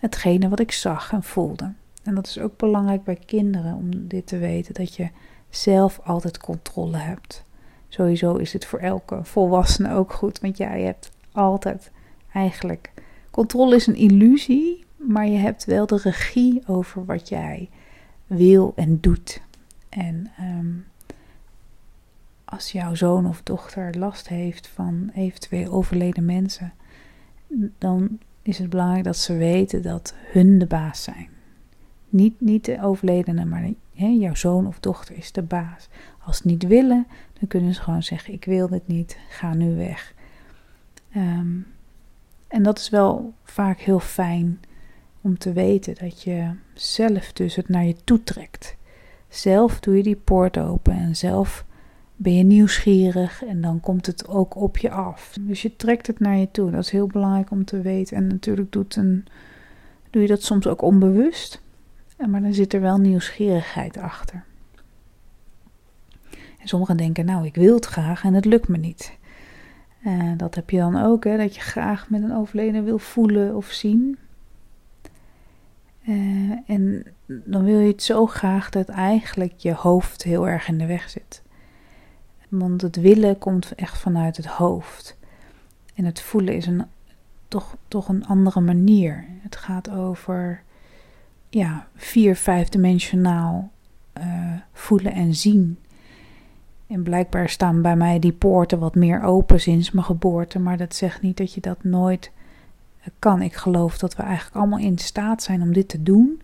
hetgene 0.00 0.48
wat 0.48 0.60
ik 0.60 0.72
zag 0.72 1.12
en 1.12 1.22
voelde. 1.22 1.72
En 2.02 2.14
dat 2.14 2.26
is 2.26 2.38
ook 2.38 2.56
belangrijk 2.56 3.04
bij 3.04 3.18
kinderen 3.26 3.74
om 3.74 4.08
dit 4.08 4.26
te 4.26 4.38
weten, 4.38 4.74
dat 4.74 4.94
je 4.94 5.08
zelf 5.50 6.00
altijd 6.04 6.38
controle 6.38 6.96
hebt. 6.96 7.44
Sowieso 7.88 8.34
is 8.34 8.52
het 8.52 8.64
voor 8.64 8.78
elke 8.78 9.24
volwassene 9.24 9.94
ook 9.94 10.12
goed, 10.12 10.40
want 10.40 10.56
jij 10.56 10.82
hebt 10.82 11.10
altijd 11.32 11.90
eigenlijk. 12.32 12.92
Controle 13.30 13.74
is 13.74 13.86
een 13.86 13.96
illusie, 13.96 14.84
maar 14.96 15.26
je 15.26 15.38
hebt 15.38 15.64
wel 15.64 15.86
de 15.86 16.00
regie 16.02 16.62
over 16.66 17.04
wat 17.04 17.28
jij 17.28 17.68
wil 18.26 18.72
en 18.76 19.00
doet. 19.00 19.40
En 19.88 20.30
um, 20.40 20.86
als 22.44 22.72
jouw 22.72 22.94
zoon 22.94 23.26
of 23.26 23.42
dochter 23.42 23.98
last 23.98 24.28
heeft 24.28 24.66
van 24.66 25.10
eventueel 25.14 25.72
overleden 25.72 26.24
mensen, 26.24 26.72
dan 27.78 28.18
is 28.42 28.58
het 28.58 28.70
belangrijk 28.70 29.04
dat 29.04 29.16
ze 29.16 29.36
weten 29.36 29.82
dat 29.82 30.14
hun 30.32 30.58
de 30.58 30.66
baas 30.66 31.02
zijn. 31.02 31.35
Niet, 32.16 32.40
niet 32.40 32.64
de 32.64 32.82
overledene, 32.82 33.44
maar 33.44 33.70
hè, 33.94 34.06
jouw 34.06 34.34
zoon 34.34 34.66
of 34.66 34.80
dochter 34.80 35.16
is 35.16 35.32
de 35.32 35.42
baas. 35.42 35.88
Als 36.24 36.36
ze 36.36 36.46
niet 36.46 36.66
willen, 36.66 37.06
dan 37.38 37.48
kunnen 37.48 37.74
ze 37.74 37.80
gewoon 37.80 38.02
zeggen: 38.02 38.34
Ik 38.34 38.44
wil 38.44 38.68
dit 38.68 38.86
niet, 38.86 39.18
ga 39.28 39.54
nu 39.54 39.76
weg. 39.76 40.14
Um, 41.16 41.66
en 42.48 42.62
dat 42.62 42.78
is 42.78 42.88
wel 42.88 43.32
vaak 43.44 43.78
heel 43.78 44.00
fijn 44.00 44.60
om 45.20 45.38
te 45.38 45.52
weten 45.52 45.94
dat 45.94 46.22
je 46.22 46.50
zelf 46.74 47.32
dus 47.32 47.54
het 47.54 47.68
naar 47.68 47.84
je 47.84 47.96
toe 48.04 48.22
trekt. 48.22 48.76
Zelf 49.28 49.80
doe 49.80 49.96
je 49.96 50.02
die 50.02 50.16
poort 50.16 50.58
open 50.58 50.92
en 50.92 51.16
zelf 51.16 51.64
ben 52.16 52.34
je 52.34 52.44
nieuwsgierig 52.44 53.44
en 53.44 53.60
dan 53.60 53.80
komt 53.80 54.06
het 54.06 54.28
ook 54.28 54.56
op 54.56 54.78
je 54.78 54.90
af. 54.90 55.36
Dus 55.40 55.62
je 55.62 55.76
trekt 55.76 56.06
het 56.06 56.20
naar 56.20 56.36
je 56.36 56.50
toe. 56.50 56.70
Dat 56.70 56.82
is 56.82 56.90
heel 56.90 57.06
belangrijk 57.06 57.50
om 57.50 57.64
te 57.64 57.80
weten. 57.80 58.16
En 58.16 58.26
natuurlijk 58.26 58.72
doet 58.72 58.96
een, 58.96 59.24
doe 60.10 60.22
je 60.22 60.28
dat 60.28 60.42
soms 60.42 60.66
ook 60.66 60.82
onbewust. 60.82 61.62
Maar 62.16 62.42
dan 62.42 62.54
zit 62.54 62.72
er 62.72 62.80
wel 62.80 62.98
nieuwsgierigheid 62.98 63.98
achter. 63.98 64.44
En 66.58 66.68
sommigen 66.68 66.96
denken, 66.96 67.24
nou, 67.24 67.46
ik 67.46 67.54
wil 67.54 67.74
het 67.74 67.86
graag 67.86 68.24
en 68.24 68.34
het 68.34 68.44
lukt 68.44 68.68
me 68.68 68.76
niet. 68.76 69.18
Uh, 70.06 70.32
dat 70.36 70.54
heb 70.54 70.70
je 70.70 70.78
dan 70.78 71.02
ook, 71.02 71.24
hè, 71.24 71.36
dat 71.36 71.54
je 71.54 71.60
graag 71.60 72.10
met 72.10 72.22
een 72.22 72.34
overleden 72.34 72.84
wil 72.84 72.98
voelen 72.98 73.56
of 73.56 73.66
zien. 73.66 74.18
Uh, 76.08 76.52
en 76.66 77.06
dan 77.26 77.64
wil 77.64 77.78
je 77.78 77.88
het 77.92 78.02
zo 78.02 78.26
graag 78.26 78.70
dat 78.70 78.88
eigenlijk 78.88 79.52
je 79.56 79.72
hoofd 79.72 80.22
heel 80.22 80.48
erg 80.48 80.68
in 80.68 80.78
de 80.78 80.86
weg 80.86 81.10
zit. 81.10 81.42
Want 82.48 82.82
het 82.82 82.96
willen 82.96 83.38
komt 83.38 83.74
echt 83.74 83.98
vanuit 83.98 84.36
het 84.36 84.46
hoofd. 84.46 85.16
En 85.94 86.04
het 86.04 86.20
voelen 86.20 86.54
is 86.54 86.66
een, 86.66 86.84
toch, 87.48 87.76
toch 87.88 88.08
een 88.08 88.26
andere 88.26 88.60
manier. 88.60 89.24
Het 89.42 89.56
gaat 89.56 89.90
over 89.90 90.62
ja, 91.56 91.88
vier, 91.94 92.36
vijfdimensionaal 92.36 93.70
uh, 94.18 94.52
voelen 94.72 95.12
en 95.12 95.34
zien. 95.34 95.78
En 96.86 97.02
blijkbaar 97.02 97.48
staan 97.48 97.82
bij 97.82 97.96
mij 97.96 98.18
die 98.18 98.32
poorten 98.32 98.78
wat 98.78 98.94
meer 98.94 99.22
open 99.22 99.60
sinds 99.60 99.90
mijn 99.90 100.06
geboorte. 100.06 100.58
Maar 100.58 100.76
dat 100.76 100.94
zegt 100.94 101.22
niet 101.22 101.36
dat 101.36 101.54
je 101.54 101.60
dat 101.60 101.84
nooit 101.84 102.30
kan. 103.18 103.42
Ik 103.42 103.54
geloof 103.54 103.98
dat 103.98 104.16
we 104.16 104.22
eigenlijk 104.22 104.56
allemaal 104.56 104.78
in 104.78 104.98
staat 104.98 105.42
zijn 105.42 105.62
om 105.62 105.72
dit 105.72 105.88
te 105.88 106.02
doen. 106.02 106.42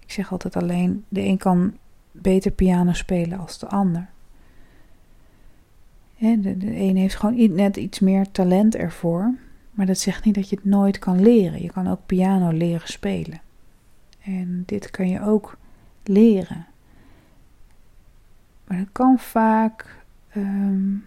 Ik 0.00 0.12
zeg 0.12 0.32
altijd 0.32 0.56
alleen, 0.56 1.04
de 1.08 1.24
een 1.24 1.38
kan 1.38 1.72
beter 2.12 2.50
piano 2.50 2.92
spelen 2.92 3.38
als 3.38 3.58
de 3.58 3.68
ander. 3.68 4.08
de, 6.18 6.56
de 6.56 6.76
een 6.76 6.96
heeft 6.96 7.16
gewoon 7.16 7.54
net 7.54 7.76
iets 7.76 8.00
meer 8.00 8.30
talent 8.30 8.76
ervoor. 8.76 9.34
Maar 9.70 9.86
dat 9.86 9.98
zegt 9.98 10.24
niet 10.24 10.34
dat 10.34 10.48
je 10.48 10.56
het 10.56 10.64
nooit 10.64 10.98
kan 10.98 11.22
leren. 11.22 11.62
Je 11.62 11.70
kan 11.70 11.88
ook 11.88 12.00
piano 12.06 12.50
leren 12.50 12.88
spelen. 12.88 13.40
En 14.26 14.62
dit 14.66 14.90
kan 14.90 15.08
je 15.08 15.22
ook 15.22 15.56
leren. 16.02 16.66
Maar 18.64 18.78
dat 18.78 18.92
kan 18.92 19.18
vaak 19.18 20.04
um, 20.36 21.06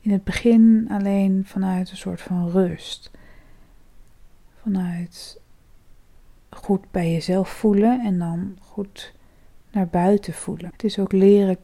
in 0.00 0.10
het 0.10 0.24
begin 0.24 0.86
alleen 0.90 1.42
vanuit 1.46 1.90
een 1.90 1.96
soort 1.96 2.20
van 2.20 2.50
rust. 2.50 3.10
Vanuit 4.62 5.40
goed 6.50 6.90
bij 6.90 7.12
jezelf 7.12 7.48
voelen 7.48 8.00
en 8.00 8.18
dan 8.18 8.58
goed 8.60 9.14
naar 9.70 9.88
buiten 9.88 10.32
voelen. 10.32 10.70
Het 10.70 10.84
is 10.84 10.98
ook 10.98 11.12
leren, 11.12 11.56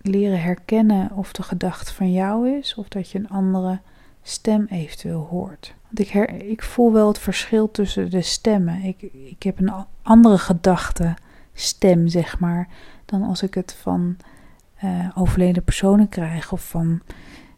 leren 0.00 0.42
herkennen 0.42 1.12
of 1.12 1.32
de 1.32 1.42
gedachte 1.42 1.94
van 1.94 2.12
jou 2.12 2.56
is 2.56 2.74
of 2.74 2.88
dat 2.88 3.10
je 3.10 3.18
een 3.18 3.28
andere 3.28 3.80
stem 4.22 4.66
eventueel 4.70 5.26
hoort. 5.30 5.74
Want 5.82 5.98
ik, 5.98 6.08
her, 6.08 6.42
ik 6.42 6.62
voel 6.62 6.92
wel 6.92 7.08
het 7.08 7.18
verschil 7.18 7.70
tussen 7.70 8.10
de 8.10 8.22
stemmen. 8.22 8.82
Ik, 8.82 9.02
ik 9.12 9.42
heb 9.42 9.58
een 9.58 9.72
andere 10.02 10.38
gedachte 10.38 11.14
stem, 11.52 12.08
zeg 12.08 12.38
maar, 12.38 12.68
dan 13.04 13.22
als 13.22 13.42
ik 13.42 13.54
het 13.54 13.72
van 13.80 14.16
uh, 14.84 15.08
overleden 15.14 15.64
personen 15.64 16.08
krijg 16.08 16.52
of 16.52 16.68
van, 16.68 17.00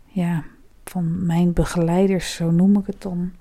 ja, 0.05 0.45
van 0.85 1.27
mijn 1.27 1.53
begeleiders, 1.53 2.35
zo 2.35 2.51
noem 2.51 2.79
ik 2.79 2.87
het 2.87 3.03
dan. 3.03 3.33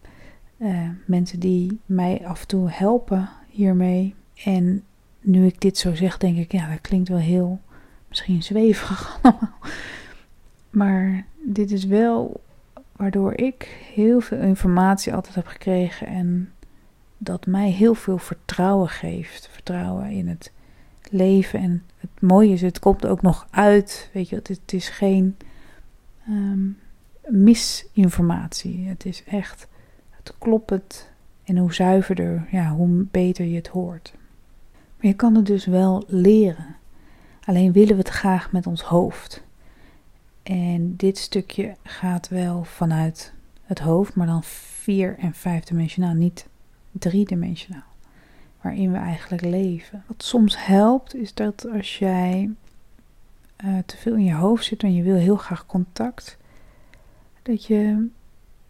Uh, 0.58 0.90
mensen 1.06 1.40
die 1.40 1.80
mij 1.86 2.28
af 2.28 2.42
en 2.42 2.48
toe 2.48 2.70
helpen 2.70 3.30
hiermee. 3.50 4.16
En 4.44 4.84
nu 5.22 5.46
ik 5.46 5.62
dit 5.62 5.78
zo 5.78 5.96
zeg, 5.96 6.18
denk 6.18 6.38
ik, 6.38 6.52
ja, 6.52 6.70
dat 6.70 6.82
klinkt 6.82 7.10
wel 7.10 7.18
heel 7.18 7.60
misschien 8.08 8.44
zweverig 8.44 9.20
allemaal. 9.22 9.58
Maar 10.70 11.26
dit 11.44 11.72
is 11.72 11.86
wel 11.86 12.42
waardoor 13.02 13.34
ik 13.34 13.64
heel 13.94 14.20
veel 14.20 14.38
informatie 14.38 15.14
altijd 15.14 15.36
heb 15.36 15.48
gekregen 15.48 16.08
en 16.08 16.52
dat 17.18 17.46
mij 17.46 17.70
heel 17.70 17.94
veel 17.94 18.18
vertrouwen 18.18 18.90
geeft. 18.90 19.48
Vertrouwen 19.48 20.10
in 20.10 20.28
het 20.28 20.52
leven. 21.10 21.60
En 21.60 21.84
het 21.98 22.22
mooie 22.22 22.54
is, 22.54 22.62
het 22.62 22.80
komt 22.80 23.06
ook 23.06 23.22
nog 23.22 23.48
uit. 23.50 24.10
Weet 24.14 24.30
je, 24.30 24.36
het, 24.36 24.74
is 24.74 24.90
geen 24.90 25.38
um, 26.30 26.78
misinformatie. 27.28 28.88
Het 28.88 29.06
is 29.06 29.24
echt, 29.24 29.68
het 30.10 30.34
klopt 30.38 31.10
En 31.44 31.58
hoe 31.58 31.74
zuiverder, 31.74 32.48
ja, 32.52 32.70
hoe 32.70 33.06
beter 33.12 33.46
je 33.46 33.56
het 33.56 33.68
hoort. 33.68 34.14
Maar 34.72 35.08
je 35.08 35.16
kan 35.16 35.36
het 35.36 35.46
dus 35.46 35.66
wel 35.66 36.04
leren. 36.08 36.76
Alleen 37.46 37.72
willen 37.72 37.96
we 37.96 38.02
het 38.02 38.10
graag 38.10 38.52
met 38.52 38.68
ons 38.68 38.82
hoofd. 38.82 39.44
En 40.52 40.96
dit 40.96 41.18
stukje 41.18 41.76
gaat 41.84 42.28
wel 42.28 42.64
vanuit 42.64 43.34
het 43.64 43.80
hoofd, 43.80 44.16
maar 44.16 44.28
dan 44.28 44.44
vier- 44.44 45.18
en 45.18 45.34
vijfdimensionaal, 45.34 46.14
niet 46.14 46.48
driedimensionaal 46.92 47.84
waarin 48.62 48.92
we 48.92 48.98
eigenlijk 48.98 49.42
leven. 49.42 50.04
Wat 50.08 50.24
soms 50.24 50.66
helpt 50.66 51.16
is 51.16 51.34
dat 51.34 51.68
als 51.74 52.00
jij 52.00 52.50
uh, 53.66 53.78
te 53.86 53.98
veel 53.98 54.16
in 54.16 54.24
je 54.24 54.34
hoofd 54.34 54.66
zit 54.66 54.84
en 54.84 54.94
je 54.94 55.04
wil 55.04 55.16
heel 55.16 55.36
graag 55.36 55.66
contact, 55.66 56.38
dat 57.42 57.66
je 57.66 58.08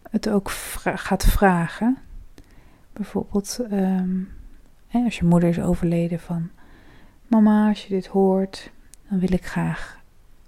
het 0.09 0.29
ook 0.29 0.49
gaat 0.95 1.25
vragen. 1.25 1.97
Bijvoorbeeld 2.93 3.59
um, 3.71 4.29
hè, 4.87 5.03
als 5.03 5.17
je 5.17 5.25
moeder 5.25 5.49
is 5.49 5.59
overleden 5.59 6.19
van 6.19 6.49
mama, 7.27 7.67
als 7.67 7.83
je 7.83 7.89
dit 7.89 8.07
hoort, 8.07 8.71
dan 9.09 9.19
wil 9.19 9.33
ik 9.33 9.45
graag. 9.45 10.00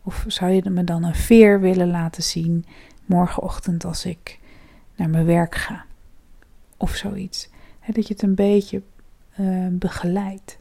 Of 0.03 0.25
zou 0.27 0.51
je 0.51 0.69
me 0.69 0.83
dan 0.83 1.03
een 1.03 1.15
veer 1.15 1.59
willen 1.59 1.87
laten 1.87 2.23
zien 2.23 2.65
morgenochtend 3.05 3.85
als 3.85 4.05
ik 4.05 4.39
naar 4.95 5.09
mijn 5.09 5.25
werk 5.25 5.55
ga? 5.55 5.85
Of 6.77 6.95
zoiets. 6.95 7.49
dat 7.87 8.07
je 8.07 8.13
het 8.13 8.23
een 8.23 8.35
beetje 8.35 8.81
uh, 9.39 9.67
begeleid. 9.71 10.59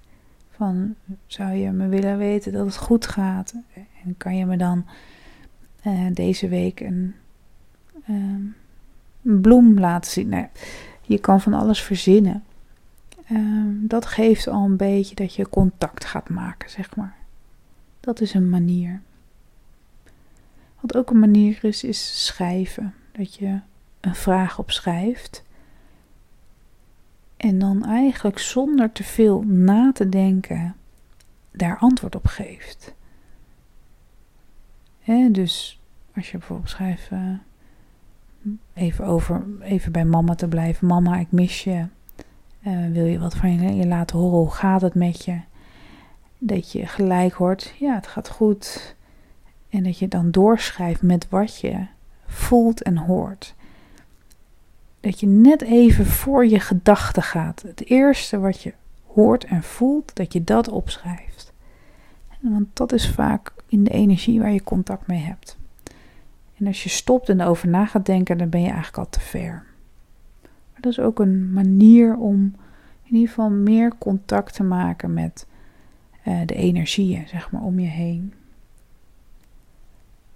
Van 0.51 0.95
zou 1.27 1.53
je 1.53 1.71
me 1.71 1.89
willen 1.89 2.19
weten 2.19 2.53
dat 2.53 2.67
het 2.67 2.77
goed 2.77 3.07
gaat? 3.07 3.55
En 4.05 4.15
kan 4.17 4.37
je 4.37 4.47
me 4.47 4.57
dan 4.57 4.87
uh, 5.87 6.07
deze 6.13 6.49
week 6.49 6.81
een, 6.81 7.15
uh, 8.11 8.17
een, 9.25 9.41
bloem 9.41 9.79
laten 9.79 10.11
zien? 10.11 10.29
Nee, 10.29 10.47
je 11.03 11.19
kan 11.19 11.41
van 11.41 11.55
alles 11.55 11.83
verzinnen. 11.83 12.45
Ehm, 13.27 13.69
dat 13.81 14.07
geeft 14.07 14.49
al 14.49 14.65
een 14.65 14.77
beetje 14.77 15.15
dat 15.15 15.35
je 15.35 15.49
contact 15.49 16.05
gaat 16.05 16.29
maken, 16.29 16.71
zeg 16.71 16.97
maar. 16.97 17.17
Dat 18.01 18.21
is 18.21 18.35
een 18.35 18.51
manier. 18.51 19.01
Wat 20.83 20.97
ook 20.97 21.11
een 21.11 21.19
manier 21.19 21.59
is, 21.65 21.85
is 21.85 22.27
schrijven. 22.27 22.95
Dat 23.13 23.35
je 23.35 23.61
een 24.01 24.15
vraag 24.15 24.59
opschrijft 24.59 25.45
en 27.37 27.59
dan 27.59 27.85
eigenlijk 27.85 28.39
zonder 28.39 28.93
te 28.93 29.05
veel 29.05 29.43
na 29.43 29.93
te 29.93 30.09
denken 30.09 30.75
daar 31.51 31.79
antwoord 31.79 32.15
op 32.15 32.27
geeft. 32.27 32.95
dus 35.31 35.81
als 36.15 36.31
je 36.31 36.39
bijvoorbeeld 36.39 36.71
schrijft, 36.71 37.11
uh, 37.11 37.39
even, 38.75 39.05
over, 39.05 39.45
even 39.61 39.93
bij 39.93 40.05
mama 40.05 40.35
te 40.35 40.49
blijven. 40.49 40.87
Mama, 40.87 41.19
ik 41.19 41.33
mis 41.33 41.65
je. 41.65 41.87
Uh, 42.67 42.91
wil 42.93 43.05
je 43.05 43.19
wat 43.19 43.37
van 43.37 43.77
je 43.77 43.87
laten 43.87 44.19
horen? 44.19 44.39
Hoe 44.39 44.51
gaat 44.51 44.81
het 44.81 44.95
met 44.95 45.25
je? 45.25 45.41
Dat 46.39 46.73
je 46.73 46.87
gelijk 46.87 47.33
hoort, 47.33 47.75
ja, 47.79 47.95
het 47.95 48.07
gaat 48.07 48.29
goed. 48.29 48.97
En 49.73 49.83
dat 49.83 49.99
je 49.99 50.09
dan 50.09 50.31
doorschrijft 50.31 51.03
met 51.03 51.29
wat 51.29 51.61
je 51.61 51.87
voelt 52.27 52.83
en 52.83 52.97
hoort 52.97 53.55
dat 55.03 55.21
je 55.21 55.27
net 55.27 55.63
even 55.63 56.07
voor 56.07 56.47
je 56.47 56.61
gedachten 56.61 57.23
gaat. 57.23 57.63
Het 57.63 57.85
eerste 57.87 58.39
wat 58.39 58.63
je 58.63 58.75
hoort 59.07 59.45
en 59.45 59.63
voelt, 59.63 60.17
dat 60.17 60.33
je 60.33 60.45
dat 60.45 60.69
opschrijft. 60.69 61.53
Want 62.41 62.67
dat 62.73 62.93
is 62.93 63.11
vaak 63.11 63.53
in 63.69 63.85
de 63.85 63.91
energie 63.91 64.41
waar 64.41 64.53
je 64.53 64.63
contact 64.63 65.07
mee 65.07 65.21
hebt. 65.21 65.59
En 66.59 66.67
als 66.67 66.83
je 66.83 66.89
stopt 66.89 67.29
en 67.29 67.41
erover 67.41 67.69
na 67.69 67.87
gaat 67.87 68.07
denken, 68.07 68.39
dan 68.39 68.49
ben 68.49 68.61
je 68.61 68.67
eigenlijk 68.67 68.99
al 68.99 69.09
te 69.09 69.21
ver. 69.21 69.65
Maar 70.43 70.81
dat 70.81 70.93
is 70.93 70.99
ook 70.99 71.19
een 71.19 71.53
manier 71.53 72.17
om 72.17 72.55
in 73.03 73.15
ieder 73.15 73.29
geval 73.29 73.51
meer 73.51 73.93
contact 73.99 74.55
te 74.55 74.63
maken 74.63 75.15
met 75.15 75.47
uh, 76.27 76.41
de 76.47 76.55
energieën, 76.55 77.29
zeg 77.29 77.51
maar, 77.51 77.63
om 77.63 77.79
je 77.79 77.89
heen. 77.89 78.35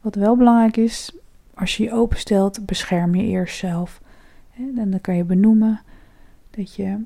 Wat 0.07 0.14
wel 0.14 0.37
belangrijk 0.37 0.77
is, 0.77 1.16
als 1.55 1.77
je 1.77 1.83
je 1.83 1.92
openstelt, 1.92 2.66
bescherm 2.66 3.14
je 3.14 3.23
eerst 3.23 3.59
zelf. 3.59 4.01
En 4.57 4.90
dan 4.90 5.01
kan 5.01 5.16
je 5.16 5.25
benoemen 5.25 5.81
dat 6.51 6.75
je 6.75 7.05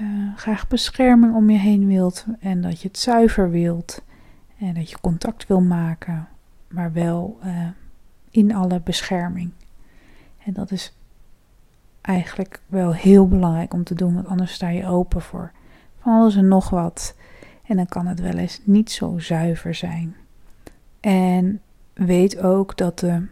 uh, 0.00 0.36
graag 0.36 0.68
bescherming 0.68 1.34
om 1.34 1.50
je 1.50 1.58
heen 1.58 1.86
wilt 1.86 2.24
en 2.40 2.60
dat 2.60 2.80
je 2.80 2.88
het 2.88 2.98
zuiver 2.98 3.50
wilt 3.50 4.02
en 4.58 4.74
dat 4.74 4.90
je 4.90 5.00
contact 5.00 5.46
wil 5.46 5.60
maken, 5.60 6.28
maar 6.68 6.92
wel 6.92 7.38
uh, 7.44 7.68
in 8.30 8.54
alle 8.54 8.80
bescherming. 8.80 9.50
En 10.44 10.52
dat 10.52 10.70
is 10.70 10.92
eigenlijk 12.00 12.60
wel 12.66 12.94
heel 12.94 13.28
belangrijk 13.28 13.72
om 13.72 13.84
te 13.84 13.94
doen, 13.94 14.14
want 14.14 14.26
anders 14.26 14.52
sta 14.52 14.68
je 14.68 14.86
open 14.86 15.22
voor 15.22 15.52
van 15.98 16.12
alles 16.12 16.36
en 16.36 16.48
nog 16.48 16.70
wat. 16.70 17.16
En 17.62 17.76
dan 17.76 17.86
kan 17.86 18.06
het 18.06 18.20
wel 18.20 18.36
eens 18.36 18.60
niet 18.64 18.90
zo 18.90 19.18
zuiver 19.18 19.74
zijn. 19.74 20.16
En 21.00 21.60
weet 22.06 22.38
ook 22.38 22.76
dat 22.76 22.98
de 22.98 23.22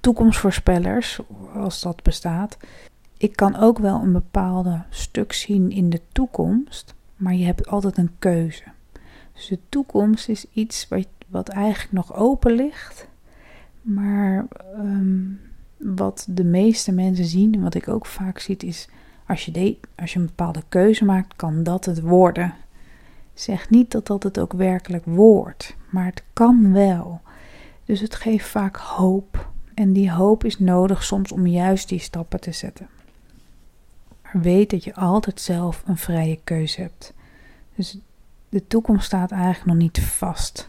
toekomstvoorspellers, 0.00 1.20
als 1.54 1.80
dat 1.80 2.02
bestaat, 2.02 2.56
ik 3.16 3.36
kan 3.36 3.56
ook 3.56 3.78
wel 3.78 4.02
een 4.02 4.12
bepaalde 4.12 4.82
stuk 4.90 5.32
zien 5.32 5.70
in 5.70 5.90
de 5.90 6.00
toekomst, 6.12 6.94
maar 7.16 7.34
je 7.34 7.44
hebt 7.44 7.68
altijd 7.68 7.96
een 7.96 8.10
keuze. 8.18 8.62
Dus 9.32 9.46
de 9.46 9.58
toekomst 9.68 10.28
is 10.28 10.46
iets 10.52 10.88
wat, 10.88 11.06
wat 11.28 11.48
eigenlijk 11.48 11.92
nog 11.92 12.14
open 12.14 12.52
ligt, 12.52 13.08
maar 13.82 14.46
ehm, 14.74 15.20
wat 15.76 16.26
de 16.30 16.44
meeste 16.44 16.92
mensen 16.92 17.24
zien, 17.24 17.54
en 17.54 17.62
wat 17.62 17.74
ik 17.74 17.88
ook 17.88 18.06
vaak 18.06 18.38
zie, 18.38 18.56
is 18.56 18.88
als 19.26 19.44
je, 19.44 19.50
de, 19.50 19.78
als 19.96 20.12
je 20.12 20.18
een 20.18 20.26
bepaalde 20.26 20.62
keuze 20.68 21.04
maakt, 21.04 21.36
kan 21.36 21.62
dat 21.62 21.84
het 21.84 22.00
worden. 22.00 22.54
Zeg 23.34 23.70
niet 23.70 23.90
dat 23.90 24.06
dat 24.06 24.22
het 24.22 24.38
ook 24.38 24.52
werkelijk 24.52 25.04
wordt, 25.04 25.76
maar 25.90 26.04
het 26.04 26.22
kan 26.32 26.72
wel. 26.72 27.20
Dus 27.92 28.00
het 28.00 28.14
geeft 28.14 28.48
vaak 28.48 28.76
hoop. 28.76 29.50
En 29.74 29.92
die 29.92 30.10
hoop 30.12 30.44
is 30.44 30.58
nodig 30.58 31.02
soms 31.02 31.32
om 31.32 31.46
juist 31.46 31.88
die 31.88 31.98
stappen 31.98 32.40
te 32.40 32.52
zetten. 32.52 32.88
Maar 34.22 34.42
weet 34.42 34.70
dat 34.70 34.84
je 34.84 34.94
altijd 34.94 35.40
zelf 35.40 35.82
een 35.86 35.96
vrije 35.96 36.38
keuze 36.44 36.80
hebt. 36.80 37.14
Dus 37.74 37.98
de 38.48 38.66
toekomst 38.66 39.04
staat 39.04 39.30
eigenlijk 39.30 39.64
nog 39.64 39.76
niet 39.76 40.00
vast. 40.00 40.68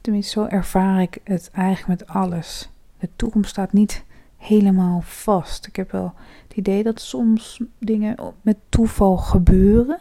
Tenminste, 0.00 0.32
zo 0.40 0.46
ervaar 0.46 1.02
ik 1.02 1.18
het 1.24 1.50
eigenlijk 1.52 2.00
met 2.00 2.08
alles. 2.08 2.68
De 2.98 3.08
toekomst 3.16 3.50
staat 3.50 3.72
niet 3.72 4.04
helemaal 4.36 5.00
vast. 5.00 5.66
Ik 5.66 5.76
heb 5.76 5.90
wel 5.90 6.14
het 6.48 6.56
idee 6.56 6.82
dat 6.82 7.00
soms 7.00 7.60
dingen 7.78 8.34
met 8.42 8.56
toeval 8.68 9.16
gebeuren. 9.16 9.98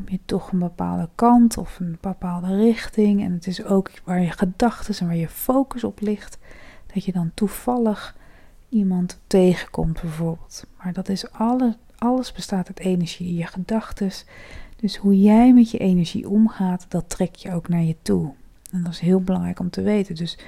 Om 0.00 0.06
je 0.08 0.20
toch 0.24 0.52
een 0.52 0.58
bepaalde 0.58 1.08
kant 1.14 1.56
of 1.58 1.80
een 1.80 1.98
bepaalde 2.00 2.56
richting. 2.56 3.22
En 3.22 3.32
het 3.32 3.46
is 3.46 3.64
ook 3.64 3.90
waar 4.04 4.22
je 4.22 4.30
gedachten 4.30 4.98
en 4.98 5.06
waar 5.06 5.16
je 5.16 5.28
focus 5.28 5.84
op 5.84 6.00
ligt. 6.00 6.38
Dat 6.94 7.04
je 7.04 7.12
dan 7.12 7.30
toevallig 7.34 8.16
iemand 8.68 9.20
tegenkomt 9.26 10.00
bijvoorbeeld. 10.00 10.66
Maar 10.76 10.92
dat 10.92 11.08
is 11.08 11.32
alles, 11.32 11.74
alles 11.98 12.32
bestaat 12.32 12.68
uit 12.68 12.80
energie. 12.80 13.34
Je 13.34 13.46
gedachten. 13.46 14.10
Dus 14.76 14.96
hoe 14.96 15.20
jij 15.20 15.52
met 15.52 15.70
je 15.70 15.78
energie 15.78 16.28
omgaat, 16.28 16.86
dat 16.88 17.08
trek 17.08 17.34
je 17.34 17.52
ook 17.52 17.68
naar 17.68 17.82
je 17.82 17.96
toe. 18.02 18.32
En 18.70 18.82
dat 18.82 18.92
is 18.92 19.00
heel 19.00 19.20
belangrijk 19.20 19.60
om 19.60 19.70
te 19.70 19.82
weten. 19.82 20.14
Dus 20.14 20.38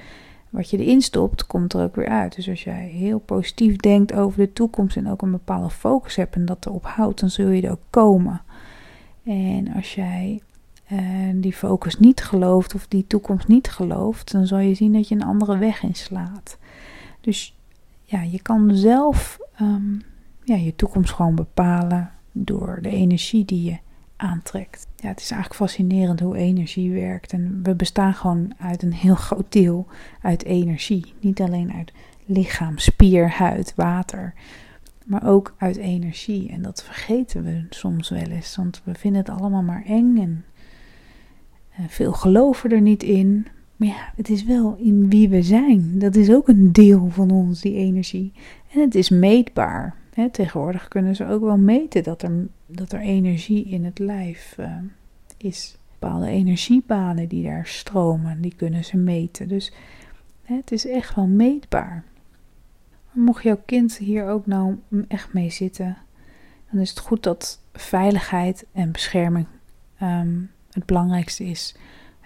wat 0.49 0.69
je 0.69 0.77
erin 0.77 1.01
stopt, 1.01 1.47
komt 1.47 1.73
er 1.73 1.83
ook 1.83 1.95
weer 1.95 2.07
uit. 2.07 2.35
Dus 2.35 2.49
als 2.49 2.63
jij 2.63 2.87
heel 2.87 3.19
positief 3.19 3.75
denkt 3.75 4.13
over 4.13 4.39
de 4.39 4.53
toekomst 4.53 4.97
en 4.97 5.09
ook 5.09 5.21
een 5.21 5.31
bepaalde 5.31 5.69
focus 5.69 6.15
hebt 6.15 6.35
en 6.35 6.45
dat 6.45 6.65
erop 6.65 6.85
houdt, 6.85 7.19
dan 7.19 7.29
zul 7.29 7.49
je 7.49 7.61
er 7.61 7.71
ook 7.71 7.85
komen. 7.89 8.41
En 9.23 9.73
als 9.73 9.95
jij 9.95 10.41
uh, 10.91 10.99
die 11.33 11.53
focus 11.53 11.99
niet 11.99 12.23
gelooft 12.23 12.75
of 12.75 12.87
die 12.87 13.07
toekomst 13.07 13.47
niet 13.47 13.69
gelooft, 13.69 14.31
dan 14.31 14.47
zal 14.47 14.59
je 14.59 14.73
zien 14.73 14.93
dat 14.93 15.07
je 15.07 15.15
een 15.15 15.23
andere 15.23 15.57
weg 15.57 15.83
inslaat. 15.83 16.57
Dus 17.21 17.57
ja, 18.03 18.21
je 18.21 18.41
kan 18.41 18.75
zelf 18.75 19.39
um, 19.61 20.01
ja, 20.43 20.55
je 20.55 20.75
toekomst 20.75 21.13
gewoon 21.13 21.35
bepalen 21.35 22.11
door 22.31 22.79
de 22.81 22.89
energie 22.89 23.45
die 23.45 23.63
je 23.63 23.77
aantrekt. 24.15 24.87
Ja, 24.95 25.07
het 25.07 25.19
is 25.19 25.31
eigenlijk 25.31 25.61
fascinerend 25.61 26.19
hoe 26.19 26.37
energie 26.37 26.91
werkt. 26.91 27.33
En 27.33 27.59
we 27.63 27.75
bestaan 27.75 28.13
gewoon 28.13 28.53
uit 28.57 28.83
een 28.83 28.93
heel 28.93 29.15
groot 29.15 29.51
deel 29.51 29.87
uit 30.21 30.43
energie. 30.43 31.13
Niet 31.19 31.41
alleen 31.41 31.73
uit 31.73 31.93
lichaam, 32.25 32.77
spier, 32.77 33.29
huid, 33.29 33.73
water, 33.75 34.33
maar 35.05 35.27
ook 35.27 35.55
uit 35.57 35.77
energie. 35.77 36.49
En 36.49 36.61
dat 36.61 36.83
vergeten 36.83 37.43
we 37.43 37.65
soms 37.69 38.09
wel 38.09 38.19
eens, 38.19 38.55
want 38.55 38.81
we 38.83 38.93
vinden 38.93 39.21
het 39.21 39.39
allemaal 39.39 39.61
maar 39.61 39.83
eng 39.85 40.17
en 40.17 40.45
eh, 41.69 41.85
veel 41.87 42.13
geloven 42.13 42.71
er 42.71 42.81
niet 42.81 43.03
in. 43.03 43.47
Maar 43.75 43.87
ja, 43.87 44.11
het 44.15 44.29
is 44.29 44.43
wel 44.43 44.75
in 44.75 45.09
wie 45.09 45.29
we 45.29 45.41
zijn. 45.41 45.99
Dat 45.99 46.15
is 46.15 46.31
ook 46.31 46.47
een 46.47 46.71
deel 46.71 47.09
van 47.09 47.31
ons, 47.31 47.61
die 47.61 47.75
energie. 47.75 48.31
En 48.73 48.81
het 48.81 48.95
is 48.95 49.09
meetbaar 49.09 49.95
tegenwoordig 50.31 50.87
kunnen 50.87 51.15
ze 51.15 51.27
ook 51.27 51.41
wel 51.41 51.57
meten 51.57 52.03
dat 52.03 52.21
er, 52.21 52.47
dat 52.65 52.91
er 52.91 52.99
energie 52.99 53.65
in 53.65 53.85
het 53.85 53.99
lijf 53.99 54.55
uh, 54.59 54.77
is. 55.37 55.77
Bepaalde 55.99 56.27
energiebanen 56.27 57.27
die 57.27 57.43
daar 57.43 57.67
stromen, 57.67 58.41
die 58.41 58.53
kunnen 58.55 58.85
ze 58.85 58.97
meten. 58.97 59.47
Dus 59.47 59.73
het 60.43 60.71
is 60.71 60.87
echt 60.87 61.15
wel 61.15 61.27
meetbaar. 61.27 62.03
Mocht 63.13 63.43
jouw 63.43 63.61
kind 63.65 63.97
hier 63.97 64.27
ook 64.27 64.45
nou 64.45 64.79
echt 65.07 65.33
mee 65.33 65.49
zitten, 65.49 65.97
dan 66.71 66.81
is 66.81 66.89
het 66.89 66.99
goed 66.99 67.23
dat 67.23 67.61
veiligheid 67.73 68.65
en 68.71 68.91
bescherming 68.91 69.45
um, 70.01 70.51
het 70.71 70.85
belangrijkste 70.85 71.43
is. 71.43 71.75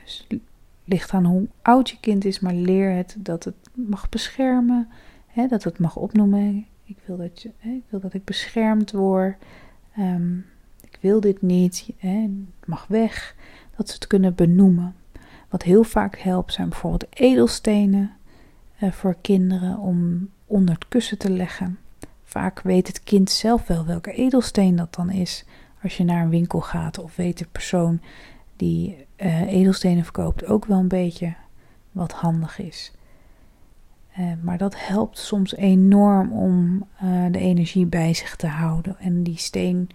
Dus 0.03 0.27
ligt 0.83 1.11
aan 1.11 1.25
hoe 1.25 1.47
oud 1.61 1.89
je 1.89 1.99
kind 1.99 2.25
is, 2.25 2.39
maar 2.39 2.53
leer 2.53 2.91
het 2.91 3.15
dat 3.19 3.43
het 3.43 3.55
mag 3.73 4.09
beschermen, 4.09 4.87
hè, 5.27 5.47
dat 5.47 5.63
het 5.63 5.79
mag 5.79 5.95
opnoemen. 5.95 6.65
Ik 6.83 6.97
wil 7.05 7.17
dat, 7.17 7.41
je, 7.41 7.51
hè, 7.57 7.69
ik, 7.69 7.83
wil 7.89 7.99
dat 7.99 8.13
ik 8.13 8.23
beschermd 8.23 8.91
word. 8.91 9.35
Um, 9.99 10.45
ik 10.81 10.97
wil 11.01 11.19
dit 11.19 11.41
niet. 11.41 11.89
Hè, 11.97 12.21
het 12.21 12.67
mag 12.67 12.87
weg. 12.87 13.35
Dat 13.75 13.87
ze 13.89 13.93
het 13.93 14.07
kunnen 14.07 14.35
benoemen. 14.35 14.95
Wat 15.49 15.63
heel 15.63 15.83
vaak 15.83 16.17
helpt 16.17 16.53
zijn 16.53 16.69
bijvoorbeeld 16.69 17.05
edelstenen 17.09 18.11
uh, 18.83 18.91
voor 18.91 19.15
kinderen 19.21 19.77
om 19.77 20.29
onder 20.47 20.75
het 20.75 20.87
kussen 20.87 21.17
te 21.17 21.29
leggen. 21.29 21.79
Vaak 22.23 22.61
weet 22.61 22.87
het 22.87 23.03
kind 23.03 23.29
zelf 23.29 23.67
wel 23.67 23.85
welke 23.85 24.11
edelsteen 24.11 24.75
dat 24.75 24.95
dan 24.95 25.09
is. 25.09 25.45
Als 25.83 25.97
je 25.97 26.03
naar 26.03 26.23
een 26.23 26.29
winkel 26.29 26.61
gaat 26.61 26.99
of 26.99 27.15
weet 27.15 27.37
de 27.37 27.47
persoon 27.51 28.01
die 28.55 29.05
uh, 29.17 29.41
edelstenen 29.41 30.03
verkoopt 30.03 30.45
ook 30.45 30.65
wel 30.65 30.77
een 30.77 30.87
beetje 30.87 31.35
wat 31.91 32.11
handig 32.11 32.59
is. 32.59 32.91
Uh, 34.19 34.31
maar 34.41 34.57
dat 34.57 34.75
helpt 34.77 35.17
soms 35.17 35.55
enorm 35.55 36.31
om 36.31 36.87
uh, 37.03 37.25
de 37.31 37.39
energie 37.39 37.85
bij 37.85 38.13
zich 38.13 38.35
te 38.35 38.47
houden. 38.47 38.99
En 38.99 39.23
die 39.23 39.37
steen 39.37 39.89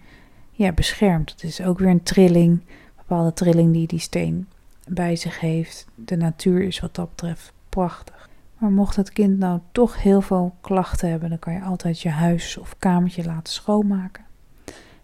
ja, 0.51 0.71
beschermt. 0.71 1.31
Het 1.31 1.43
is 1.43 1.61
ook 1.61 1.79
weer 1.79 1.89
een 1.89 2.03
trilling, 2.03 2.51
een 2.51 2.93
bepaalde 2.95 3.33
trilling 3.33 3.73
die 3.73 3.87
die 3.87 3.99
steen 3.99 4.47
bij 4.87 5.15
zich 5.15 5.39
heeft. 5.39 5.87
De 5.95 6.15
natuur 6.15 6.61
is 6.61 6.79
wat 6.79 6.95
dat 6.95 7.09
betreft 7.09 7.53
prachtig. 7.69 8.22
Maar 8.63 8.71
mocht 8.71 8.95
het 8.95 9.11
kind 9.11 9.37
nou 9.37 9.59
toch 9.71 10.01
heel 10.01 10.21
veel 10.21 10.55
klachten 10.61 11.09
hebben, 11.09 11.29
dan 11.29 11.39
kan 11.39 11.53
je 11.53 11.61
altijd 11.61 12.01
je 12.01 12.09
huis 12.09 12.57
of 12.57 12.77
kamertje 12.77 13.23
laten 13.23 13.53
schoonmaken. 13.53 14.23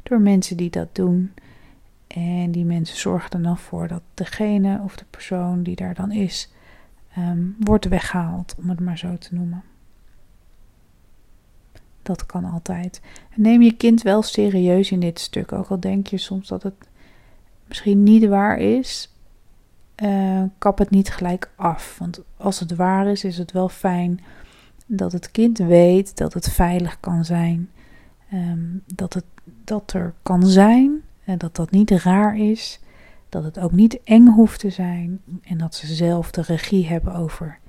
Door 0.04 0.22
mensen 0.22 0.58
die 0.58 0.69
dat 0.69 0.95
doen. 0.95 1.34
En 2.08 2.52
die 2.52 2.65
mensen 2.65 2.98
zorgen 2.98 3.32
er 3.32 3.41
dan 3.41 3.58
voor 3.58 3.88
dat 3.88 4.02
degene 4.13 4.82
of 4.84 4.95
de 4.95 5.06
persoon 5.10 5.63
die 5.63 5.76
daar 5.76 5.93
dan 5.93 6.12
is 6.12 6.52
um, 7.17 7.56
wordt 7.60 7.86
weggehaald, 7.86 8.56
om 8.58 8.69
het 8.69 8.80
maar 8.80 8.98
zo 8.98 9.17
te 9.17 9.36
noemen. 9.36 9.63
Dat 12.02 12.26
kan 12.26 12.45
altijd. 12.45 13.02
neem 13.36 13.62
je 13.62 13.74
kind 13.74 14.02
wel 14.02 14.22
serieus 14.22 14.91
in 14.91 15.00
dit 15.00 15.19
stuk, 15.19 15.52
ook 15.52 15.67
al 15.67 15.80
denk 15.80 16.08
je 16.08 16.17
soms 16.17 16.48
dat 16.48 16.63
het 16.63 16.89
misschien 17.67 18.04
niet 18.04 18.26
waar 18.26 18.58
is. 18.58 19.13
Uh, 20.03 20.43
kap 20.57 20.77
het 20.77 20.89
niet 20.89 21.09
gelijk 21.09 21.49
af. 21.55 21.97
Want 21.99 22.21
als 22.38 22.59
het 22.59 22.75
waar 22.75 23.07
is, 23.07 23.23
is 23.23 23.38
het 23.38 23.51
wel 23.51 23.69
fijn 23.69 24.19
dat 24.85 25.12
het 25.12 25.31
kind 25.31 25.57
weet 25.57 26.17
dat 26.17 26.33
het 26.33 26.49
veilig 26.49 26.99
kan 26.99 27.25
zijn. 27.25 27.69
Um, 28.33 28.83
dat, 28.95 29.13
het, 29.13 29.25
dat 29.63 29.93
er 29.93 30.13
kan 30.23 30.45
zijn 30.45 31.01
en 31.23 31.38
dat 31.38 31.55
dat 31.55 31.71
niet 31.71 31.91
raar 31.91 32.38
is 32.38 32.79
dat 33.29 33.43
het 33.43 33.59
ook 33.59 33.71
niet 33.71 34.03
eng 34.03 34.27
hoeft 34.27 34.59
te 34.59 34.69
zijn 34.69 35.21
en 35.41 35.57
dat 35.57 35.75
ze 35.75 35.93
zelf 35.93 36.31
de 36.31 36.41
regie 36.41 36.88
hebben 36.88 37.15
over, 37.15 37.59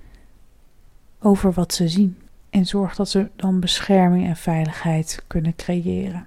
over 1.19 1.53
wat 1.53 1.75
ze 1.75 1.89
zien. 1.89 2.19
En 2.51 2.67
zorg 2.67 2.95
dat 2.95 3.09
ze 3.09 3.31
dan 3.37 3.61
bescherming 3.61 4.27
en 4.27 4.37
veiligheid 4.37 5.25
kunnen 5.27 5.57
creëren. 5.57 6.27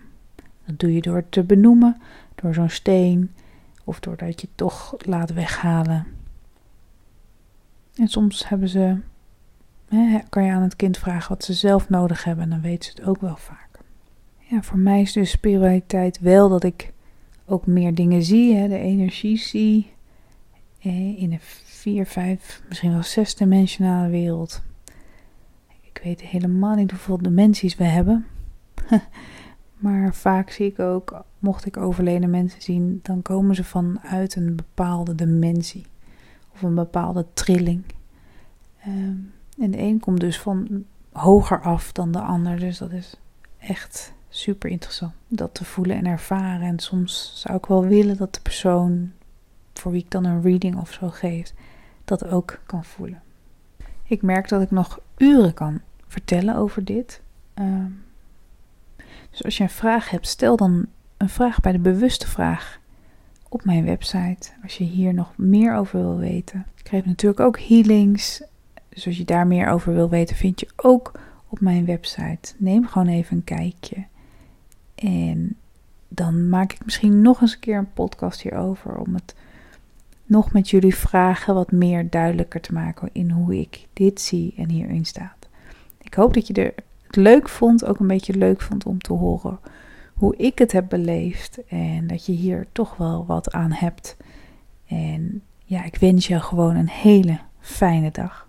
Dat 0.65 0.79
doe 0.79 0.93
je 0.93 1.01
door 1.01 1.23
te 1.29 1.43
benoemen, 1.43 2.01
door 2.35 2.53
zo'n 2.53 2.69
steen 2.69 3.31
of 3.83 3.99
doordat 3.99 4.41
je 4.41 4.47
het 4.47 4.57
toch 4.57 4.95
laat 4.97 5.33
weghalen. 5.33 6.07
En 7.95 8.07
soms 8.07 8.49
hebben 8.49 8.69
ze, 8.69 8.97
hè, 9.87 10.19
kan 10.29 10.43
je 10.43 10.51
aan 10.51 10.61
het 10.61 10.75
kind 10.75 10.97
vragen 10.97 11.29
wat 11.29 11.43
ze 11.43 11.53
zelf 11.53 11.89
nodig 11.89 12.23
hebben 12.23 12.43
en 12.43 12.49
dan 12.49 12.61
weten 12.61 12.91
ze 12.91 12.99
het 12.99 13.09
ook 13.09 13.21
wel 13.21 13.37
vaak. 13.37 13.73
Voor 14.61 14.77
mij 14.77 15.01
is 15.01 15.11
dus 15.11 15.29
spiritualiteit 15.29 16.19
wel 16.19 16.49
dat 16.49 16.63
ik 16.63 16.93
ook 17.45 17.65
meer 17.65 17.95
dingen 17.95 18.23
zie, 18.23 18.55
hè, 18.55 18.67
de 18.67 18.77
energie 18.77 19.37
zie. 19.37 19.91
In 20.79 21.31
een 21.31 21.39
vier, 21.63 22.05
vijf, 22.05 22.61
misschien 22.67 22.91
wel 22.91 23.03
zesdimensionale 23.03 24.09
wereld. 24.09 24.61
Ik 25.81 26.01
weet 26.03 26.21
helemaal 26.21 26.75
niet 26.75 26.91
hoeveel 26.91 27.17
dimensies 27.17 27.75
we 27.75 27.83
hebben. 27.83 28.25
maar 29.83 30.13
vaak 30.13 30.49
zie 30.49 30.65
ik 30.65 30.79
ook, 30.79 31.23
mocht 31.43 31.65
ik 31.65 31.77
overleden 31.77 32.29
mensen 32.29 32.61
zien, 32.61 32.99
dan 33.01 33.21
komen 33.21 33.55
ze 33.55 33.63
vanuit 33.63 34.35
een 34.35 34.55
bepaalde 34.55 35.15
dimensie. 35.15 35.85
Of 36.53 36.61
een 36.61 36.75
bepaalde 36.75 37.25
trilling. 37.33 37.83
Ehm, 38.79 39.15
en 39.57 39.71
de 39.71 39.77
een 39.77 39.99
komt 39.99 40.19
dus 40.19 40.39
van 40.39 40.83
hoger 41.11 41.61
af 41.61 41.91
dan 41.91 42.11
de 42.11 42.19
ander. 42.21 42.59
Dus 42.59 42.77
dat 42.77 42.91
is 42.91 43.15
echt 43.57 44.13
super 44.29 44.69
interessant. 44.69 45.13
Dat 45.27 45.53
te 45.53 45.65
voelen 45.65 45.97
en 45.97 46.05
ervaren. 46.05 46.67
En 46.67 46.79
soms 46.79 47.31
zou 47.35 47.57
ik 47.57 47.65
wel 47.65 47.85
willen 47.85 48.17
dat 48.17 48.33
de 48.33 48.41
persoon 48.41 49.11
voor 49.73 49.91
wie 49.91 50.01
ik 50.03 50.11
dan 50.11 50.25
een 50.25 50.41
reading 50.41 50.77
of 50.77 50.91
zo 50.91 51.09
geef, 51.09 51.53
dat 52.05 52.25
ook 52.27 52.59
kan 52.65 52.83
voelen. 52.83 53.21
Ik 54.03 54.21
merk 54.21 54.49
dat 54.49 54.61
ik 54.61 54.71
nog 54.71 54.99
uren 55.17 55.53
kan 55.53 55.81
vertellen 56.07 56.55
over 56.55 56.85
dit. 56.85 57.21
Ehm, 57.53 57.91
Dus 59.29 59.43
als 59.43 59.57
je 59.57 59.63
een 59.63 59.69
vraag 59.69 60.09
hebt, 60.09 60.27
stel 60.27 60.55
dan 60.55 60.87
een 61.23 61.29
vraag 61.29 61.59
bij 61.59 61.71
de 61.71 61.79
bewuste 61.79 62.27
vraag 62.27 62.79
op 63.49 63.65
mijn 63.65 63.85
website. 63.85 64.51
Als 64.63 64.77
je 64.77 64.83
hier 64.83 65.13
nog 65.13 65.33
meer 65.37 65.75
over 65.75 65.99
wil 65.99 66.17
weten. 66.17 66.65
Ik 66.77 66.87
geef 66.87 67.05
natuurlijk 67.05 67.39
ook 67.39 67.59
healings. 67.59 68.43
Dus 68.89 69.05
als 69.05 69.17
je 69.17 69.25
daar 69.25 69.47
meer 69.47 69.67
over 69.67 69.93
wil 69.93 70.09
weten, 70.09 70.35
vind 70.35 70.59
je 70.59 70.67
ook 70.75 71.11
op 71.47 71.59
mijn 71.59 71.85
website. 71.85 72.53
Neem 72.57 72.87
gewoon 72.87 73.07
even 73.07 73.37
een 73.37 73.43
kijkje. 73.43 74.05
En 74.95 75.55
dan 76.07 76.49
maak 76.49 76.73
ik 76.73 76.85
misschien 76.85 77.21
nog 77.21 77.41
eens 77.41 77.53
een 77.53 77.59
keer 77.59 77.77
een 77.77 77.93
podcast 77.93 78.41
hierover. 78.41 78.95
Om 78.95 79.13
het 79.13 79.35
nog 80.25 80.51
met 80.51 80.69
jullie 80.69 80.95
vragen 80.95 81.53
wat 81.53 81.71
meer 81.71 82.09
duidelijker 82.09 82.61
te 82.61 82.73
maken 82.73 83.09
in 83.11 83.29
hoe 83.29 83.59
ik 83.59 83.87
dit 83.93 84.21
zie 84.21 84.53
en 84.57 84.69
hierin 84.69 85.05
staat. 85.05 85.47
Ik 86.01 86.13
hoop 86.13 86.33
dat 86.33 86.47
je 86.47 86.53
er 86.53 86.73
het 87.05 87.15
leuk 87.15 87.49
vond, 87.49 87.85
ook 87.85 87.99
een 87.99 88.07
beetje 88.07 88.37
leuk 88.37 88.61
vond 88.61 88.85
om 88.85 89.01
te 89.01 89.13
horen 89.13 89.59
hoe 90.13 90.35
ik 90.35 90.59
het 90.59 90.71
heb 90.71 90.85
beleefd. 90.89 91.65
En 91.67 92.07
dat 92.07 92.25
je 92.25 92.31
hier 92.31 92.65
toch 92.71 92.97
wel 92.97 93.25
wat 93.25 93.51
aan 93.51 93.71
hebt. 93.71 94.17
En 94.87 95.41
ja, 95.65 95.83
ik 95.83 95.95
wens 95.95 96.27
je 96.27 96.39
gewoon 96.39 96.75
een 96.75 96.89
hele 96.89 97.39
fijne 97.59 98.11
dag. 98.11 98.47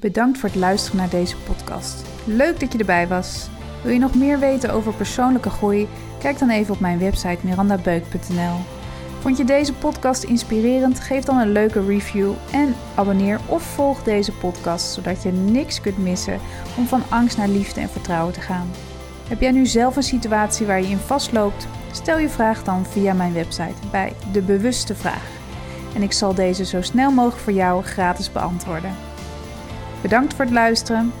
Bedankt 0.00 0.38
voor 0.38 0.48
het 0.48 0.58
luisteren 0.58 0.98
naar 0.98 1.10
deze 1.10 1.36
podcast. 1.36 2.04
Leuk 2.24 2.60
dat 2.60 2.72
je 2.72 2.78
erbij 2.78 3.08
was. 3.08 3.48
Wil 3.82 3.92
je 3.92 3.98
nog 3.98 4.14
meer 4.14 4.38
weten 4.38 4.70
over 4.70 4.94
persoonlijke 4.94 5.50
groei? 5.50 5.88
Kijk 6.18 6.38
dan 6.38 6.50
even 6.50 6.74
op 6.74 6.80
mijn 6.80 6.98
website 6.98 7.38
mirandabeuk.nl. 7.42 8.56
Vond 9.18 9.36
je 9.36 9.44
deze 9.44 9.74
podcast 9.74 10.22
inspirerend? 10.22 11.00
Geef 11.00 11.24
dan 11.24 11.38
een 11.38 11.52
leuke 11.52 11.86
review 11.86 12.32
en 12.52 12.74
abonneer 12.94 13.40
of 13.46 13.62
volg 13.62 14.02
deze 14.02 14.32
podcast 14.32 14.92
zodat 14.92 15.22
je 15.22 15.32
niks 15.32 15.80
kunt 15.80 15.98
missen 15.98 16.40
om 16.76 16.86
van 16.86 17.02
angst 17.08 17.36
naar 17.36 17.48
liefde 17.48 17.80
en 17.80 17.88
vertrouwen 17.88 18.32
te 18.32 18.40
gaan. 18.40 18.68
Heb 19.28 19.40
jij 19.40 19.50
nu 19.50 19.66
zelf 19.66 19.96
een 19.96 20.02
situatie 20.02 20.66
waar 20.66 20.80
je 20.80 20.88
in 20.88 20.98
vastloopt? 20.98 21.66
Stel 21.92 22.18
je 22.18 22.28
vraag 22.28 22.64
dan 22.64 22.86
via 22.86 23.12
mijn 23.12 23.32
website 23.32 23.88
bij 23.90 24.12
De 24.32 24.42
Bewuste 24.42 24.94
Vraag. 24.94 25.28
En 25.94 26.02
ik 26.02 26.12
zal 26.12 26.34
deze 26.34 26.64
zo 26.64 26.82
snel 26.82 27.10
mogelijk 27.10 27.42
voor 27.42 27.52
jou 27.52 27.82
gratis 27.82 28.32
beantwoorden. 28.32 28.94
Bedankt 30.02 30.34
voor 30.34 30.44
het 30.44 30.54
luisteren. 30.54 31.12